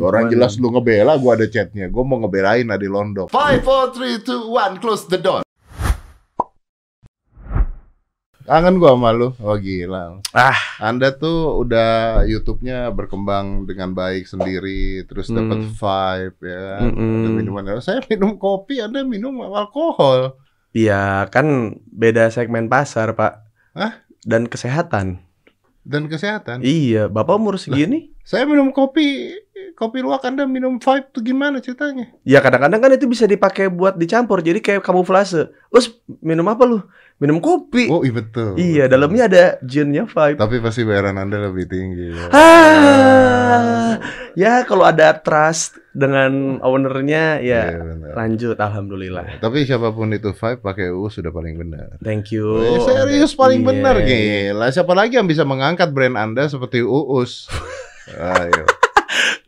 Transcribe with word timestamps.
Orang 0.00 0.24
Gimana? 0.26 0.48
jelas 0.48 0.56
lu 0.56 0.72
ngebela, 0.72 1.20
gua 1.20 1.36
ada 1.36 1.44
chatnya. 1.44 1.84
Gua 1.86 2.00
mau 2.00 2.16
ngebelain 2.16 2.64
Adi 2.64 2.88
Londo. 2.88 3.28
Five, 3.28 3.60
four, 3.60 3.92
three, 3.92 4.16
two, 4.18 4.48
one. 4.48 4.80
Close 4.80 5.04
the 5.04 5.20
door. 5.20 5.44
Kangen 8.42 8.80
gua 8.80 8.96
sama 8.96 9.12
lu. 9.12 9.36
Oh 9.38 9.54
gila. 9.54 10.18
Ah. 10.32 10.56
Anda 10.80 11.12
tuh 11.12 11.60
udah 11.60 12.24
YouTube-nya 12.24 12.88
berkembang 12.88 13.68
dengan 13.68 13.92
baik 13.92 14.24
sendiri, 14.24 15.04
terus 15.04 15.28
dapat 15.28 15.60
Hmm. 15.60 15.70
vibe 15.70 16.38
ya. 16.40 16.62
kan? 16.74 16.88
Ada 16.90 17.28
minuman. 17.30 17.62
Saya 17.78 18.00
minum 18.08 18.34
kopi, 18.34 18.80
Anda 18.80 19.04
minum 19.04 19.38
alkohol. 19.44 20.40
Iya, 20.72 21.28
kan 21.28 21.46
beda 21.86 22.32
segmen 22.32 22.66
pasar, 22.66 23.12
Pak. 23.12 23.32
Hah? 23.76 23.92
Dan 24.24 24.48
kesehatan. 24.48 25.20
Dan 25.82 26.06
kesehatan. 26.06 26.62
Iya, 26.62 27.10
Bapak 27.10 27.42
umur 27.42 27.58
segini? 27.58 28.14
Saya 28.22 28.46
minum 28.46 28.70
kopi, 28.70 29.34
kopi 29.74 29.98
luwak 29.98 30.22
Anda 30.22 30.46
minum 30.46 30.78
vibe 30.78 31.10
tuh 31.10 31.22
gimana 31.26 31.58
ceritanya? 31.58 32.06
Ya 32.22 32.38
kadang-kadang 32.38 32.78
kan 32.78 32.90
itu 32.94 33.10
bisa 33.10 33.26
dipakai 33.26 33.66
buat 33.66 33.98
dicampur, 33.98 34.38
jadi 34.46 34.62
kayak 34.62 34.86
kamuflase. 34.86 35.50
Terus 35.74 35.98
minum 36.22 36.46
apa 36.46 36.62
lu? 36.62 36.78
Minum 37.16 37.38
kopi. 37.38 37.86
Oh 37.86 38.00
iya 38.00 38.12
betul. 38.12 38.56
iya, 38.56 38.84
dalamnya 38.86 39.24
ada 39.24 39.44
ginnya 39.62 40.04
vibe. 40.04 40.36
Tapi 40.36 40.56
pasti 40.58 40.82
bayaran 40.82 41.14
Anda 41.14 41.38
lebih 41.44 41.66
tinggi. 41.66 42.10
Ya. 42.10 42.24
Ah, 42.28 43.90
ya 44.34 44.52
kalau 44.62 44.82
ada 44.82 45.14
trust 45.14 45.78
dengan 45.92 46.58
ownernya 46.58 47.38
ya 47.38 47.62
Iya, 47.68 47.78
benar. 47.78 48.12
lanjut, 48.16 48.56
alhamdulillah. 48.56 49.38
Tapi 49.38 49.62
siapa 49.62 49.90
pun 49.90 50.10
itu 50.10 50.32
vibe 50.32 50.60
pakai 50.60 50.90
U 50.90 51.06
sudah 51.06 51.30
paling 51.30 51.54
benar. 51.54 52.00
Thank 52.00 52.32
you. 52.32 52.58
Eh, 52.58 52.80
serius 52.80 53.32
paling 53.32 53.62
Iya. 53.62 53.68
benar 53.70 53.96
gila. 54.00 54.66
Siapa 54.68 54.92
lagi 54.92 55.14
yang 55.14 55.28
bisa 55.28 55.44
mengangkat 55.44 55.94
brand 55.94 56.16
Anda 56.16 56.48
seperti 56.48 56.82
Uus? 56.82 57.46
Ayo. 58.18 58.66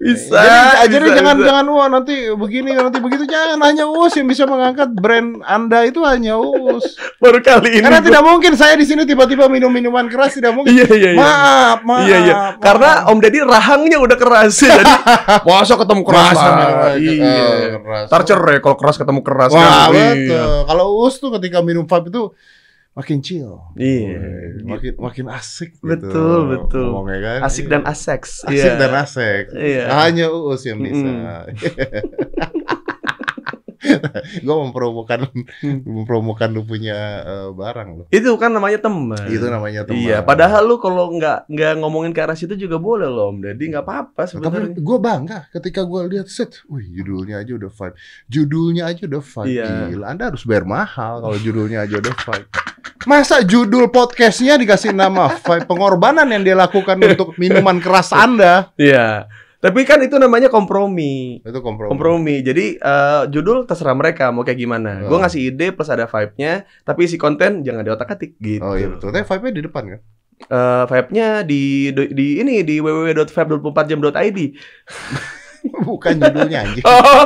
Bisa. 0.05 0.37
jadi 0.37 0.93
jadi 0.93 1.05
bisa, 1.09 1.17
jangan 1.17 1.37
bisa. 1.41 1.47
jangan 1.49 1.67
wah 1.73 1.89
nanti 1.89 2.15
begini 2.37 2.77
nanti 2.77 3.01
begitu 3.01 3.25
jangan 3.25 3.57
hanya 3.65 3.89
Uus 3.89 4.13
yang 4.13 4.29
bisa 4.29 4.45
mengangkat 4.45 4.93
brand 4.93 5.41
Anda 5.49 5.89
itu 5.89 6.05
hanya 6.05 6.37
Uus. 6.37 6.85
baru 7.25 7.41
kali 7.41 7.81
ini. 7.81 7.85
Karena 7.89 8.05
gua- 8.05 8.09
tidak 8.13 8.23
mungkin 8.29 8.53
saya 8.53 8.77
di 8.77 8.85
sini 8.85 9.09
tiba-tiba 9.09 9.49
minum 9.49 9.73
minuman 9.73 10.05
keras 10.13 10.37
tidak 10.37 10.53
mungkin. 10.53 10.77
Iya 10.77 10.87
iya 10.93 11.11
iya. 11.17 11.21
Maaf, 11.25 11.79
maaf. 11.89 12.05
Iya 12.05 12.17
iya. 12.21 12.35
maaf. 12.37 12.55
Karena 12.61 12.91
Om 13.09 13.19
Deddy 13.25 13.41
rahangnya 13.41 13.99
udah 14.05 14.17
keras 14.21 14.55
ya. 14.61 14.77
Jadi 14.77 14.93
masa 15.49 15.75
ketemu 15.81 16.03
keras 16.05 16.37
Masa 16.37 16.49
lah. 16.53 16.95
Iya. 17.01 17.49
keras. 17.81 18.07
Ntar 18.13 18.23
cerai 18.29 18.57
kalau 18.61 18.77
keras 18.77 18.97
ketemu 19.01 19.21
keras 19.25 19.51
Wah, 19.57 19.65
kan. 19.65 19.97
Iya. 19.97 20.13
betul. 20.13 20.57
Kalau 20.69 20.85
Uus 21.01 21.15
tuh 21.17 21.31
ketika 21.41 21.65
minum 21.65 21.89
vape 21.89 22.13
itu 22.13 22.29
makin 22.95 23.19
chill. 23.21 23.59
Iya. 23.75 24.15
Wih, 24.55 24.65
Makin 24.65 24.93
makin 24.97 25.27
asik 25.29 25.75
gitu. 25.77 25.87
Betul, 25.91 26.39
betul. 26.47 26.87
Ngomongnya 26.89 27.21
kan. 27.21 27.39
Asik 27.45 27.67
dan 27.67 27.83
aseks. 27.83 28.47
asik 28.47 28.55
Iya. 28.55 28.79
dan 28.79 28.93
asik. 28.97 29.45
Iya. 29.51 29.83
Hanya 29.93 30.27
Uus 30.31 30.63
yang 30.63 30.79
bisa. 30.79 31.11
Mm-mm. 33.85 34.41
gue 34.41 34.57
mempromokan 34.57 35.29
mempromokan 35.87 36.49
lu 36.51 36.65
punya 36.65 36.97
eh, 37.21 37.49
barang 37.53 37.89
lu. 37.93 38.05
Itu 38.09 38.33
kan 38.41 38.49
namanya 38.49 38.81
teman. 38.81 39.29
Itu 39.29 39.53
namanya 39.53 39.85
teman. 39.85 40.01
Iya, 40.01 40.25
padahal 40.25 40.65
lu 40.65 40.81
kalau 40.81 41.13
nggak 41.13 41.53
nggak 41.53 41.73
ngomongin 41.85 42.17
ke 42.17 42.25
arah 42.25 42.33
situ 42.33 42.57
juga 42.57 42.81
boleh 42.81 43.05
loh 43.05 43.29
Om 43.29 43.45
Deddy, 43.45 43.77
nggak 43.77 43.85
apa-apa 43.85 44.25
Tapi 44.25 44.31
sebenarnya. 44.33 44.81
gue 44.81 44.99
bangga 44.99 45.39
ketika 45.53 45.85
gue 45.85 46.01
lihat 46.17 46.33
set, 46.33 46.65
wih 46.65 46.97
judulnya 46.97 47.45
aja 47.45 47.53
udah 47.55 47.69
vibe, 47.69 47.97
judulnya 48.25 48.83
aja 48.89 49.03
udah 49.05 49.21
vibe. 49.23 49.53
Iya. 49.53 49.69
Gila, 49.93 50.05
Anda 50.09 50.25
harus 50.33 50.43
bayar 50.49 50.65
mahal 50.65 51.15
kalau 51.21 51.37
judulnya 51.37 51.79
aja 51.85 51.95
udah 52.01 52.15
vibe. 52.17 52.49
Masa 53.05 53.41
judul 53.41 53.89
podcastnya 53.89 54.57
dikasih 54.57 54.93
nama 54.93 55.33
pengorbanan 55.43 56.25
yang 56.27 56.43
dia 56.43 56.55
lakukan 56.55 56.97
untuk 56.97 57.37
minuman 57.37 57.81
keras 57.81 58.11
Anda? 58.11 58.73
Iya. 58.77 59.29
Tapi 59.59 59.81
kan 59.83 59.97
itu 59.99 60.17
namanya 60.17 60.53
kompromi. 60.53 61.41
Itu 61.41 61.65
kompromi. 61.65 61.89
Kompromi. 61.89 62.37
Jadi 62.41 62.77
eh, 62.77 63.23
judul 63.29 63.65
terserah 63.65 63.97
mereka 63.97 64.29
mau 64.29 64.45
kayak 64.45 64.61
gimana. 64.61 65.05
Gue 65.05 65.17
Oh. 65.17 65.21
ngasih 65.21 65.49
ide 65.49 65.73
plus 65.73 65.89
ada 65.89 66.05
vibe-nya, 66.05 66.69
tapi 66.81 67.05
isi 67.05 67.17
konten 67.17 67.65
jangan 67.65 67.81
di 67.81 67.89
otak-atik 67.89 68.37
gitu. 68.37 68.61
Oh 68.61 68.77
iya 68.77 68.93
betul. 68.93 69.09
Tapi 69.09 69.25
vibe-nya 69.25 69.53
di 69.53 69.63
depan 69.65 69.85
kan? 69.89 70.01
Eh, 70.45 70.85
vibe-nya 70.85 71.29
di, 71.43 71.63
di 71.91 72.03
di 72.13 72.27
ini 72.39 72.61
di 72.61 72.77
www.vibe24jam.id. 72.77 74.39
Bukan 75.65 76.21
judulnya 76.21 76.61
anjing. 76.63 76.85
Oh, 77.05 77.25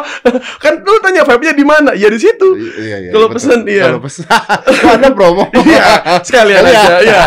kan 0.59 0.79
lu 0.79 0.99
tanya 0.99 1.23
vibe-nya 1.23 1.53
di 1.53 1.63
mana? 1.63 1.91
Ya 1.93 2.07
di 2.07 2.17
situ. 2.17 2.55
Iya, 2.55 2.97
iya, 3.01 3.11
Kalau 3.11 3.27
betul. 3.27 3.39
pesen, 3.43 3.61
iya. 3.67 3.85
Kalau 3.87 4.01
pesen, 4.01 4.25
Anda 4.95 5.11
promo. 5.11 5.45
Iya, 5.67 5.85
sekalian 6.23 6.63
Iya. 6.63 6.71
aja. 6.73 6.95
Iya. 6.99 7.23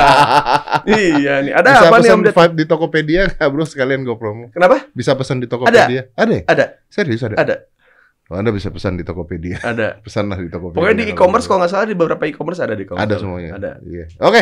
Iya 0.85 1.33
nih. 1.41 1.53
Ada 1.53 1.69
Bisa 1.69 1.83
apa 1.83 1.97
nih 1.97 2.07
pesan 2.07 2.17
Om 2.17 2.23
vibe 2.31 2.55
di 2.55 2.65
Tokopedia 2.65 3.21
nggak 3.29 3.49
bro? 3.49 3.63
Sekalian 3.63 3.99
gue 4.01 4.15
promo. 4.15 4.45
Kenapa? 4.49 4.87
Bisa 4.89 5.11
pesan 5.13 5.37
di 5.37 5.47
Tokopedia? 5.47 6.07
Ada. 6.13 6.31
ya? 6.31 6.41
Ada. 6.47 6.65
Serius 6.87 7.21
ada? 7.21 7.35
Ada. 7.35 7.55
Oh, 8.27 8.39
anda 8.39 8.49
bisa 8.49 8.71
pesan 8.71 8.95
di 8.95 9.03
Tokopedia. 9.03 9.59
Ada. 9.59 9.99
Pesanlah 9.99 10.37
di 10.37 10.47
Tokopedia. 10.47 10.79
Pokoknya 10.79 10.97
di 10.97 11.05
e-commerce 11.11 11.45
kalau 11.45 11.59
nggak 11.59 11.71
salah 11.71 11.85
di 11.85 11.93
beberapa 11.93 12.23
e-commerce 12.23 12.59
ada 12.59 12.73
di 12.73 12.83
e-commerce. 12.83 13.03
ada 13.03 13.15
semuanya. 13.19 13.51
Ada. 13.59 13.71
Iya. 13.83 14.05
Oke. 14.21 14.41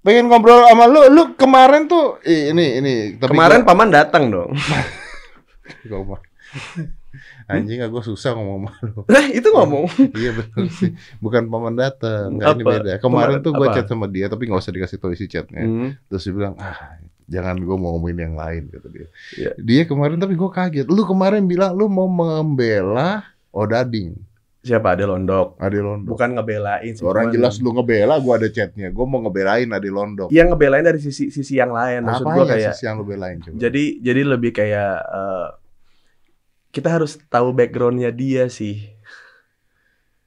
Pengen 0.00 0.26
ngobrol 0.26 0.64
sama 0.64 0.86
lu, 0.86 1.02
lu 1.10 1.34
kemarin 1.34 1.84
tuh 1.84 2.22
ini 2.22 2.78
ini 2.78 2.94
tapi 3.18 3.34
Kemarin 3.34 3.62
paman 3.62 3.90
datang 3.90 4.30
dong. 4.30 4.54
gua, 5.90 6.00
gua, 6.02 6.18
anjing 7.50 7.80
aku 7.82 8.02
susah 8.02 8.36
ngomong 8.36 8.70
sama 8.70 8.72
lu. 8.86 9.00
Eh, 9.18 9.26
itu 9.40 9.48
ngomong. 9.50 9.86
iya 10.20 10.30
betul 10.36 10.66
sih. 10.70 10.90
Bukan 11.18 11.48
paman 11.48 11.74
datang, 11.74 12.36
enggak 12.36 12.54
ini 12.58 12.64
beda. 12.64 12.92
Kemarin 12.98 13.02
Kemarin 13.02 13.36
tuh 13.44 13.52
gua 13.56 13.66
apa? 13.70 13.76
chat 13.78 13.86
sama 13.88 14.06
dia 14.06 14.26
tapi 14.30 14.46
nggak 14.46 14.60
usah 14.62 14.74
dikasih 14.74 14.98
tahu 15.00 15.10
isi 15.14 15.26
chatnya. 15.26 15.62
Hmm. 15.64 15.90
Terus 16.10 16.22
dia 16.28 16.34
bilang, 16.34 16.54
"Ah, 16.60 17.00
jangan 17.26 17.56
gua 17.62 17.76
mau 17.78 17.90
ngomongin 17.96 18.18
yang 18.30 18.34
lain," 18.38 18.68
kata 18.70 18.88
dia. 18.92 19.06
Iya. 19.34 19.50
Dia 19.58 19.82
kemarin 19.88 20.18
tapi 20.20 20.34
gua 20.38 20.50
kaget. 20.52 20.86
Lu 20.86 21.02
kemarin 21.06 21.44
bilang 21.48 21.74
lu 21.74 21.90
mau 21.90 22.06
membela 22.06 23.24
Odading, 23.56 24.12
Siapa 24.66 24.98
ada 24.98 25.06
Londok? 25.06 25.54
Adi 25.56 25.78
Londo. 25.78 26.10
Bukan 26.10 26.34
ngebelain 26.34 26.90
sih. 26.90 27.06
Orang 27.06 27.30
cuman- 27.30 27.34
jelas 27.38 27.54
lu 27.62 27.70
ngebela, 27.70 28.18
gua 28.18 28.34
ada 28.34 28.50
chatnya. 28.50 28.90
Gua 28.90 29.06
mau 29.06 29.22
ngebelain 29.22 29.70
Adi 29.70 29.86
Londo. 29.86 30.26
Yang 30.28 30.46
ngebelain 30.50 30.82
dari 30.82 30.98
sisi 30.98 31.30
sisi 31.30 31.54
yang 31.54 31.70
lain. 31.70 32.02
Maksud 32.02 32.26
Apa 32.26 32.34
gua 32.34 32.42
ya 32.42 32.50
kayak 32.50 32.72
sisi 32.74 32.84
yang 32.84 32.96
lu 32.98 33.06
belain 33.06 33.38
coba? 33.38 33.54
jadi 33.54 33.84
jadi 34.02 34.22
lebih 34.26 34.50
kayak 34.50 34.92
eh, 34.98 35.48
kita 36.74 36.88
harus 36.90 37.14
tahu 37.24 37.54
backgroundnya 37.54 38.10
dia 38.10 38.50
sih. 38.50 38.90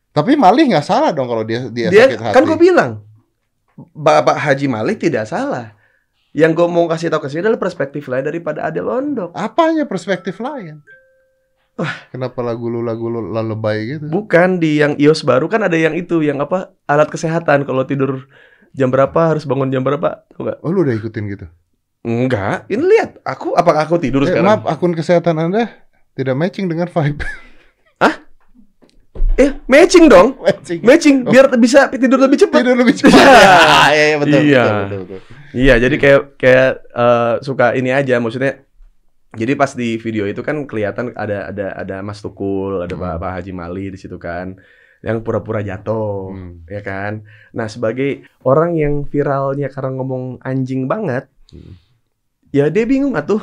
Tapi 0.10 0.34
Malih 0.34 0.72
nggak 0.72 0.82
salah 0.82 1.12
dong 1.12 1.28
kalau 1.28 1.44
dia 1.44 1.68
dia, 1.68 1.92
Dia, 1.92 2.08
sakit 2.08 2.20
hati. 2.20 2.34
kan 2.34 2.44
gue 2.44 2.58
bilang 2.58 2.92
Bapak 3.92 4.36
Haji 4.36 4.66
Malik 4.66 4.98
tidak 4.98 5.28
salah. 5.28 5.76
Yang 6.32 6.52
gue 6.56 6.68
mau 6.70 6.86
kasih 6.86 7.10
tahu 7.10 7.26
ke 7.26 7.30
sini 7.30 7.44
adalah 7.44 7.58
perspektif 7.58 8.06
lain 8.06 8.24
daripada 8.24 8.64
Ade 8.64 8.80
Londok. 8.80 9.34
Apanya 9.34 9.84
perspektif 9.84 10.40
lain? 10.40 10.80
Kenapa 12.10 12.40
lagu 12.40 12.66
lu 12.66 12.80
lagu 12.80 13.06
lu 13.06 13.20
lebay 13.28 13.78
gitu? 13.90 14.06
Bukan 14.08 14.58
di 14.58 14.78
yang 14.78 14.96
iOS 14.96 15.22
baru 15.22 15.46
kan 15.46 15.62
ada 15.62 15.76
yang 15.76 15.94
itu, 15.94 16.20
yang 16.20 16.38
apa 16.38 16.74
alat 16.86 17.08
kesehatan 17.08 17.64
kalau 17.64 17.84
tidur 17.84 18.26
jam 18.72 18.88
berapa 18.88 19.34
harus 19.34 19.44
bangun 19.44 19.70
jam 19.70 19.82
berapa, 19.82 20.24
tahu 20.30 20.46
nggak? 20.46 20.58
Oh 20.62 20.70
lu 20.70 20.84
udah 20.84 20.94
ikutin 20.94 21.24
gitu? 21.28 21.46
Enggak, 22.00 22.64
ini 22.68 22.84
lihat 22.86 23.20
aku 23.22 23.52
apakah 23.54 23.84
aku 23.84 23.98
tidur 23.98 24.24
Eh, 24.24 24.32
sekarang? 24.32 24.46
maaf 24.46 24.64
akun 24.66 24.94
kesehatan 24.94 25.36
anda 25.38 25.68
tidak 26.14 26.34
matching 26.34 26.66
dengan 26.66 26.88
vibe. 26.88 27.24
Eh 29.36 29.56
matching 29.66 30.12
dong, 30.12 30.36
matching. 30.44 30.80
matching 30.84 31.16
biar 31.24 31.48
bisa 31.56 31.88
tidur 31.90 32.20
lebih 32.20 32.36
cepat. 32.38 32.60
Tidur 32.60 32.76
lebih 32.76 32.92
cepat. 32.94 33.16
Iya. 33.16 33.24
ya, 33.32 33.56
iya, 33.90 34.04
iya, 34.06 34.16
betul, 34.20 34.40
Iya. 34.42 34.64
betul, 34.64 34.76
betul, 34.76 35.00
betul. 35.00 35.20
Iya, 35.50 35.74
jadi 35.80 35.96
kayak 35.96 36.22
kayak 36.36 36.70
eh, 36.94 37.34
suka 37.40 37.66
ini 37.74 37.90
aja, 37.90 38.16
maksudnya. 38.20 38.68
Jadi 39.30 39.54
pas 39.54 39.70
di 39.72 39.94
video 39.96 40.26
itu 40.26 40.42
kan 40.42 40.66
kelihatan 40.66 41.14
ada 41.14 41.48
ada 41.48 41.68
ada 41.76 41.96
Mas 42.02 42.18
Tukul, 42.18 42.82
ada 42.82 42.90
Pak, 42.92 43.12
Hmm. 43.12 43.22
Pak 43.22 43.32
Haji 43.36 43.52
Mali 43.54 43.86
di 43.94 43.98
situ 43.98 44.18
kan, 44.18 44.58
yang 45.00 45.22
pura-pura 45.22 45.62
jatuh, 45.62 46.34
Hmm. 46.34 46.66
ya 46.66 46.82
kan. 46.82 47.22
Nah 47.52 47.70
sebagai 47.70 48.26
orang 48.42 48.74
yang 48.74 48.94
viralnya 49.04 49.70
karena 49.70 49.94
ngomong 49.94 50.42
anjing 50.42 50.90
banget, 50.90 51.30
Hmm. 51.50 51.78
ya 52.50 52.68
dia 52.68 52.84
bingung 52.84 53.14
atuh 53.14 53.42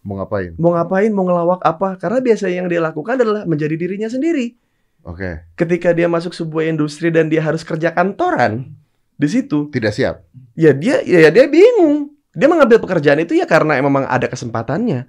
Mau 0.00 0.16
ngapain? 0.16 0.56
mau 0.56 0.72
ngapain, 0.72 1.10
mau 1.10 1.26
ngelawak 1.26 1.60
apa? 1.60 1.98
Karena 1.98 2.22
biasanya 2.22 2.56
yang 2.56 2.68
dia 2.70 2.80
lakukan 2.80 3.18
adalah 3.18 3.44
menjadi 3.44 3.74
dirinya 3.74 4.06
sendiri. 4.06 4.56
Oke, 5.02 5.44
Ketika 5.54 5.92
dia 5.92 6.08
masuk 6.08 6.32
sebuah 6.32 6.66
industri 6.66 7.10
dan 7.10 7.28
dia 7.28 7.38
harus 7.38 7.62
kerja 7.62 7.90
kantoran 7.90 8.72
di 9.14 9.28
situ, 9.28 9.68
tidak 9.68 9.92
siap. 9.92 10.24
ya 10.54 10.72
dia 10.72 10.98
ya 11.02 11.28
dia 11.28 11.44
bingung. 11.44 12.10
Dia 12.32 12.48
mengambil 12.48 12.80
pekerjaan 12.80 13.18
itu 13.18 13.32
ya 13.32 13.44
karena 13.44 13.76
memang 13.78 14.02
ada 14.04 14.26
kesempatannya. 14.26 15.06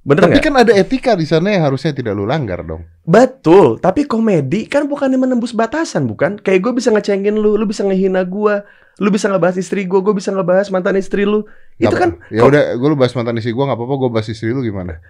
Bener 0.00 0.24
Tapi 0.24 0.32
nggak? 0.32 0.44
kan 0.48 0.54
ada 0.56 0.72
etika 0.72 1.12
di 1.12 1.24
sana 1.24 1.52
yang 1.52 1.62
harusnya 1.62 1.92
tidak 1.92 2.16
lu 2.16 2.24
langgar 2.24 2.64
dong. 2.64 2.88
Betul. 3.04 3.76
Tapi 3.78 4.08
komedi 4.08 4.64
kan 4.64 4.88
bukannya 4.88 5.20
menembus 5.20 5.52
batasan, 5.52 6.08
bukan? 6.08 6.40
Kayak 6.40 6.60
gue 6.64 6.72
bisa 6.74 6.88
ngecengin 6.88 7.36
lu, 7.36 7.54
lu 7.54 7.68
bisa 7.68 7.84
ngehina 7.84 8.24
gue, 8.24 8.54
lu 8.96 9.08
bisa 9.08 9.28
ngebahas 9.28 9.60
istri 9.60 9.84
gue, 9.84 10.00
gue 10.00 10.14
bisa 10.16 10.32
ngebahas 10.32 10.72
mantan 10.72 10.96
istri 10.96 11.28
lu. 11.28 11.44
Itu 11.76 11.84
Nggak 11.86 11.92
kan 11.94 12.10
apa- 12.16 12.32
ya 12.32 12.42
udah, 12.42 12.62
gue 12.74 12.88
lu 12.88 12.96
bahas 12.96 13.12
mantan 13.12 13.36
istri 13.36 13.52
gue 13.52 13.60
nggak 13.60 13.76
apa-apa, 13.76 13.94
gue 13.98 14.10
bahas 14.10 14.28
istri 14.28 14.50
lu 14.50 14.64
gimana? 14.64 15.04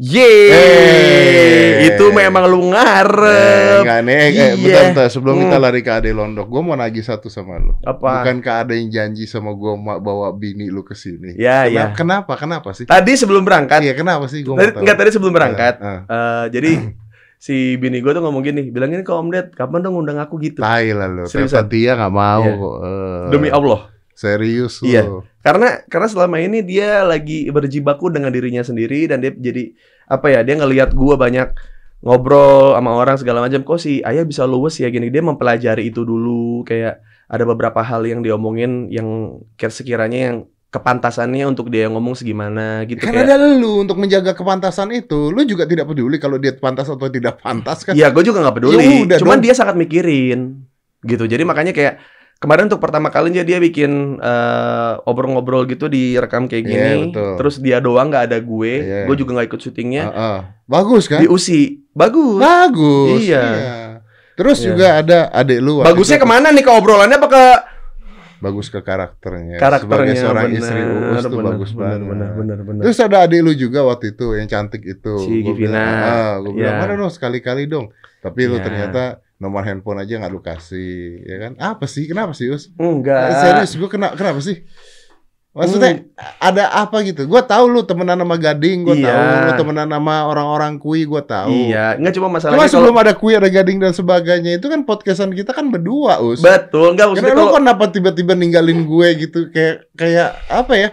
Yeay, 0.00 0.48
Eh. 0.48 1.92
itu 1.92 2.08
memang 2.08 2.48
lu 2.48 2.56
Eh, 2.56 2.72
ngarep. 2.72 3.80
enggak 3.84 4.00
nih, 4.00 4.16
eh, 4.16 4.28
Iya. 4.32 4.48
bentar, 4.56 4.82
bentar. 4.88 5.06
Sebelum 5.12 5.36
kita 5.38 5.56
Hmm. 5.60 5.64
lari 5.68 5.80
ke 5.80 5.92
Ade 5.92 6.10
Londok, 6.10 6.48
gue 6.48 6.62
mau 6.64 6.72
nagih 6.72 7.04
satu 7.04 7.28
sama 7.28 7.60
lu. 7.60 7.76
Apa? 7.84 8.24
Bukan 8.24 8.40
ada 8.40 8.72
yang 8.72 8.88
janji 8.88 9.28
sama 9.28 9.52
gue 9.52 9.72
bawa 10.00 10.32
bini 10.32 10.72
lu 10.72 10.80
ke 10.80 10.96
sini. 10.96 11.36
Ya, 11.36 11.68
Kenapa, 11.68 11.76
ya. 11.76 11.84
Kenapa? 11.92 12.32
Kenapa 12.34 12.68
sih? 12.72 12.88
Tadi 12.88 13.12
sebelum 13.12 13.44
berangkat, 13.44 13.84
Iya, 13.84 13.92
kenapa 13.92 14.24
sih? 14.24 14.40
Gue 14.40 14.56
tadi, 14.56 14.72
enggak 14.80 14.96
tadi 14.96 15.10
sebelum 15.12 15.32
berangkat. 15.36 15.74
Ah, 15.78 15.84
ah. 15.84 16.00
eh, 16.08 16.44
jadi 16.48 16.70
si 17.44 17.76
bini 17.76 18.00
gue 18.00 18.12
tuh 18.16 18.24
ngomong 18.24 18.40
gini, 18.40 18.72
bilangin 18.72 19.04
ke 19.04 19.12
Om 19.12 19.28
Ded, 19.28 19.52
kapan 19.52 19.84
dong 19.84 20.00
undang 20.00 20.16
aku 20.16 20.40
gitu. 20.40 20.64
Tai 20.64 20.88
lah 20.96 21.12
lu. 21.12 21.28
Seriusan? 21.28 21.68
Tia 21.68 22.00
nggak 22.00 22.08
mau. 22.10 22.40
Iya. 22.40 22.56
kok. 22.56 22.76
Eh, 22.80 23.24
Demi 23.36 23.48
Allah. 23.52 23.80
Serius 24.12 24.80
lu. 24.80 24.88
Iya. 24.88 25.02
Karena 25.40 25.80
karena 25.88 26.04
selama 26.06 26.36
ini 26.36 26.60
dia 26.60 27.00
lagi 27.02 27.48
berjibaku 27.48 28.12
dengan 28.12 28.28
dirinya 28.28 28.60
sendiri 28.60 29.08
dan 29.08 29.20
dia 29.20 29.32
jadi 29.32 29.72
apa 30.06 30.28
ya? 30.28 30.40
Dia 30.44 30.60
ngelihat 30.60 30.92
gua 30.92 31.16
banyak 31.16 31.48
ngobrol 32.00 32.76
sama 32.76 32.90
orang 32.92 33.16
segala 33.16 33.40
macam. 33.40 33.60
Kok 33.60 33.78
si 33.78 34.00
ayah 34.00 34.24
bisa 34.24 34.44
luwes 34.44 34.76
ya 34.76 34.88
gini? 34.88 35.08
Dia 35.08 35.20
mempelajari 35.20 35.88
itu 35.88 36.04
dulu 36.04 36.64
kayak 36.64 37.00
ada 37.26 37.44
beberapa 37.44 37.80
hal 37.80 38.04
yang 38.04 38.20
diomongin 38.20 38.90
yang 38.90 39.40
kira- 39.54 39.72
sekiranya 39.72 40.18
yang 40.32 40.36
kepantasannya 40.70 41.50
untuk 41.50 41.66
dia 41.66 41.90
ngomong 41.90 42.14
segimana 42.14 42.86
gitu 42.86 43.02
Kan 43.02 43.10
kayak. 43.10 43.26
ada 43.26 43.42
lu 43.42 43.82
untuk 43.82 43.98
menjaga 43.98 44.38
kepantasan 44.38 44.94
itu, 44.94 45.34
lu 45.34 45.42
juga 45.42 45.66
tidak 45.66 45.90
peduli 45.90 46.14
kalau 46.16 46.38
dia 46.38 46.54
pantas 46.54 46.86
atau 46.86 47.10
tidak 47.10 47.42
pantas 47.42 47.82
kan? 47.82 47.90
Iya, 47.90 48.14
gue 48.14 48.22
juga 48.22 48.38
nggak 48.38 48.54
peduli. 48.54 48.78
Ya 48.78 49.02
udah 49.02 49.18
Cuman 49.18 49.38
dong. 49.38 49.50
dia 49.50 49.54
sangat 49.54 49.74
mikirin 49.74 50.62
gitu. 51.02 51.26
Jadi 51.26 51.42
makanya 51.42 51.74
kayak 51.74 51.98
kemarin 52.40 52.66
untuk 52.66 52.80
pertama 52.80 53.08
kalinya 53.08 53.44
dia 53.44 53.56
bikin 53.56 54.16
eh, 54.16 54.92
obrol-ngobrol 55.04 55.64
gitu 55.64 55.86
direkam 55.86 56.48
kayak 56.48 56.64
Iya, 56.64 56.70
gini. 56.70 56.92
betul. 57.06 57.32
Terus 57.36 57.54
dia 57.60 57.78
doang 57.78 58.08
nggak 58.08 58.24
ada 58.26 58.38
gue. 58.40 58.72
Iya. 58.80 59.00
Gue 59.04 59.14
juga 59.14 59.30
nggak 59.36 59.48
ikut 59.52 59.60
syutingnya. 59.60 60.04
Heeh. 60.06 60.38
Bagus 60.64 61.04
kan? 61.04 61.20
Di 61.20 61.28
USI. 61.28 61.84
Bagus. 61.92 62.40
Bagus. 62.40 63.20
Iya. 63.20 63.44
Terus 64.34 64.58
Iya. 64.58 64.66
juga 64.66 64.86
ada 64.98 65.18
adik 65.30 65.60
lu. 65.60 65.80
Bagusnya 65.80 66.16
itu- 66.16 66.24
ke 66.24 66.28
mana 66.28 66.48
nih 66.48 66.64
ke 66.64 66.72
obrolannya 66.72 67.14
apa 67.14 67.28
ke 67.28 67.44
Bagus 68.40 68.72
ke 68.72 68.80
karakternya. 68.80 69.60
karakternya? 69.60 70.00
Sebagai 70.00 70.14
seorang 70.16 70.48
Bener, 70.48 70.60
istri 70.64 70.80
Uus 70.80 71.20
tuh 71.20 71.28
bener, 71.30 71.44
bagus 71.52 71.70
bener, 71.70 71.80
banget. 71.84 72.00
Bener, 72.00 72.30
bener, 72.32 72.58
bener. 72.64 72.82
Terus 72.82 72.98
ada 72.98 73.16
adik 73.20 73.40
lu 73.44 73.52
juga 73.52 73.84
waktu 73.84 74.16
itu 74.16 74.32
yang 74.32 74.48
cantik 74.48 74.80
itu. 74.80 75.14
Si 75.20 75.44
Gua 75.44 75.52
Givina. 75.52 75.76
bilang, 75.76 75.92
Ah, 75.92 76.32
gue 76.40 76.52
bilang 76.56 76.72
Iya. 76.72 76.80
mana 76.80 76.92
dong 76.96 77.12
sekali-kali 77.12 77.68
dong. 77.68 77.92
Tapi 78.18 78.40
lu 78.42 78.56
Iya. 78.56 78.64
ternyata 78.64 79.02
nomor 79.40 79.64
handphone 79.64 80.04
aja 80.04 80.20
nggak 80.20 80.30
lu 80.30 80.44
kasih, 80.44 81.24
ya 81.24 81.36
kan? 81.40 81.52
Apa 81.56 81.88
sih? 81.88 82.04
Kenapa 82.04 82.36
sih 82.36 82.52
Us? 82.52 82.68
Enggak. 82.76 83.40
Serius, 83.40 83.72
gue 83.74 83.88
kena 83.88 84.12
kenapa 84.12 84.44
sih? 84.44 84.62
Maksudnya 85.50 86.06
ada 86.38 86.70
apa 86.70 87.02
gitu? 87.02 87.26
Gue 87.26 87.42
tahu 87.42 87.66
lu 87.66 87.82
temenan 87.82 88.22
sama 88.22 88.38
Gading, 88.38 88.86
gue 88.86 89.02
Iya. 89.02 89.10
tahu 89.10 89.18
lu 89.42 89.52
temenan 89.58 89.88
sama 89.90 90.30
orang-orang 90.30 90.78
kui, 90.78 91.02
gue 91.02 91.22
tahu. 91.26 91.50
Iya, 91.50 91.98
enggak 91.98 92.14
cuma 92.14 92.30
Cuma 92.30 92.34
masalahnya 92.38 92.60
kalau 92.62 92.70
sebelum 92.70 92.96
ada 93.02 93.12
kui, 93.18 93.32
ada 93.34 93.48
Gading 93.50 93.82
dan 93.82 93.90
sebagainya 93.90 94.62
itu 94.62 94.66
kan 94.70 94.86
podcastan 94.86 95.34
kita 95.34 95.50
kan 95.50 95.66
berdua, 95.74 96.22
Us. 96.22 96.38
betul, 96.38 96.94
enggak 96.94 97.10
maksudnya 97.10 97.34
Karena 97.34 97.42
lu 97.42 97.50
kalau 97.50 97.56
kenapa 97.58 97.84
tiba-tiba 97.90 98.32
ninggalin 98.38 98.86
gue 98.86 99.08
gitu 99.26 99.38
kayak 99.50 99.90
kayak 99.98 100.38
apa 100.46 100.72
ya? 100.78 100.88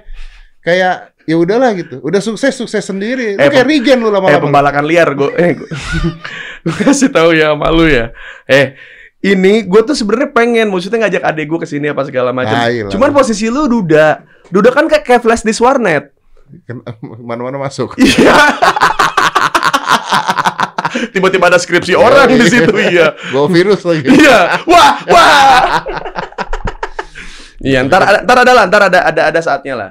Kayak 0.65 0.95
ya 1.27 1.35
udahlah 1.35 1.75
gitu. 1.75 1.99
Udah 1.99 2.17
sukses 2.17 2.55
sukses 2.55 2.81
sendiri. 2.81 3.35
Lu 3.35 3.43
Eh, 3.43 3.51
kayak 3.51 3.67
Regen 3.67 3.99
lu 3.99 4.07
eh 4.07 4.13
lama-lama. 4.13 4.39
pembalakan 4.41 4.83
liar 4.83 5.11
gue 5.11 5.29
eh 5.35 5.51
gue 5.53 5.67
kasih 6.81 7.11
tahu 7.11 7.31
ya 7.31 7.51
sama 7.51 7.67
lu 7.67 7.83
ya 7.83 8.15
eh 8.45 8.79
ini 9.19 9.61
gue 9.61 9.81
tuh 9.83 9.91
sebenarnya 9.91 10.29
pengen 10.29 10.67
maksudnya 10.67 11.03
ngajak 11.03 11.23
adek 11.25 11.45
gue 11.45 11.59
ke 11.59 11.67
sini 11.67 11.87
apa 11.87 12.01
segala 12.01 12.31
macam 12.31 12.53
Tai 12.53 12.79
lah. 12.79 12.89
cuman 12.89 13.09
posisi 13.11 13.45
lu 13.45 13.65
duda 13.65 14.23
duda 14.47 14.69
kan 14.69 14.85
kayak 14.85 15.03
kayak 15.03 15.19
flash 15.19 15.41
disk 15.41 15.59
warnet 15.59 16.15
Mana-mana 17.27 17.59
masuk. 17.59 17.97
iya 17.99 18.31
tiba-tiba 21.11 21.45
ada 21.45 21.57
skripsi 21.57 21.93
orang 21.93 22.31
di 22.31 22.47
situ 22.47 22.71
iya 22.79 23.11
Bawa 23.29 23.47
virus 23.47 23.83
lagi. 23.83 24.07
iya 24.07 24.63
wah 24.63 24.91
wah 25.05 25.83
iya 27.59 27.83
ntar 27.83 28.01
ada 28.01 28.19
ntar 28.23 28.37
ada 28.39 28.51
lah 28.53 28.63
ntar 28.65 28.81
ada 28.87 28.99
ada 29.03 29.21
ada 29.27 29.39
saatnya 29.39 29.75
lah 29.75 29.89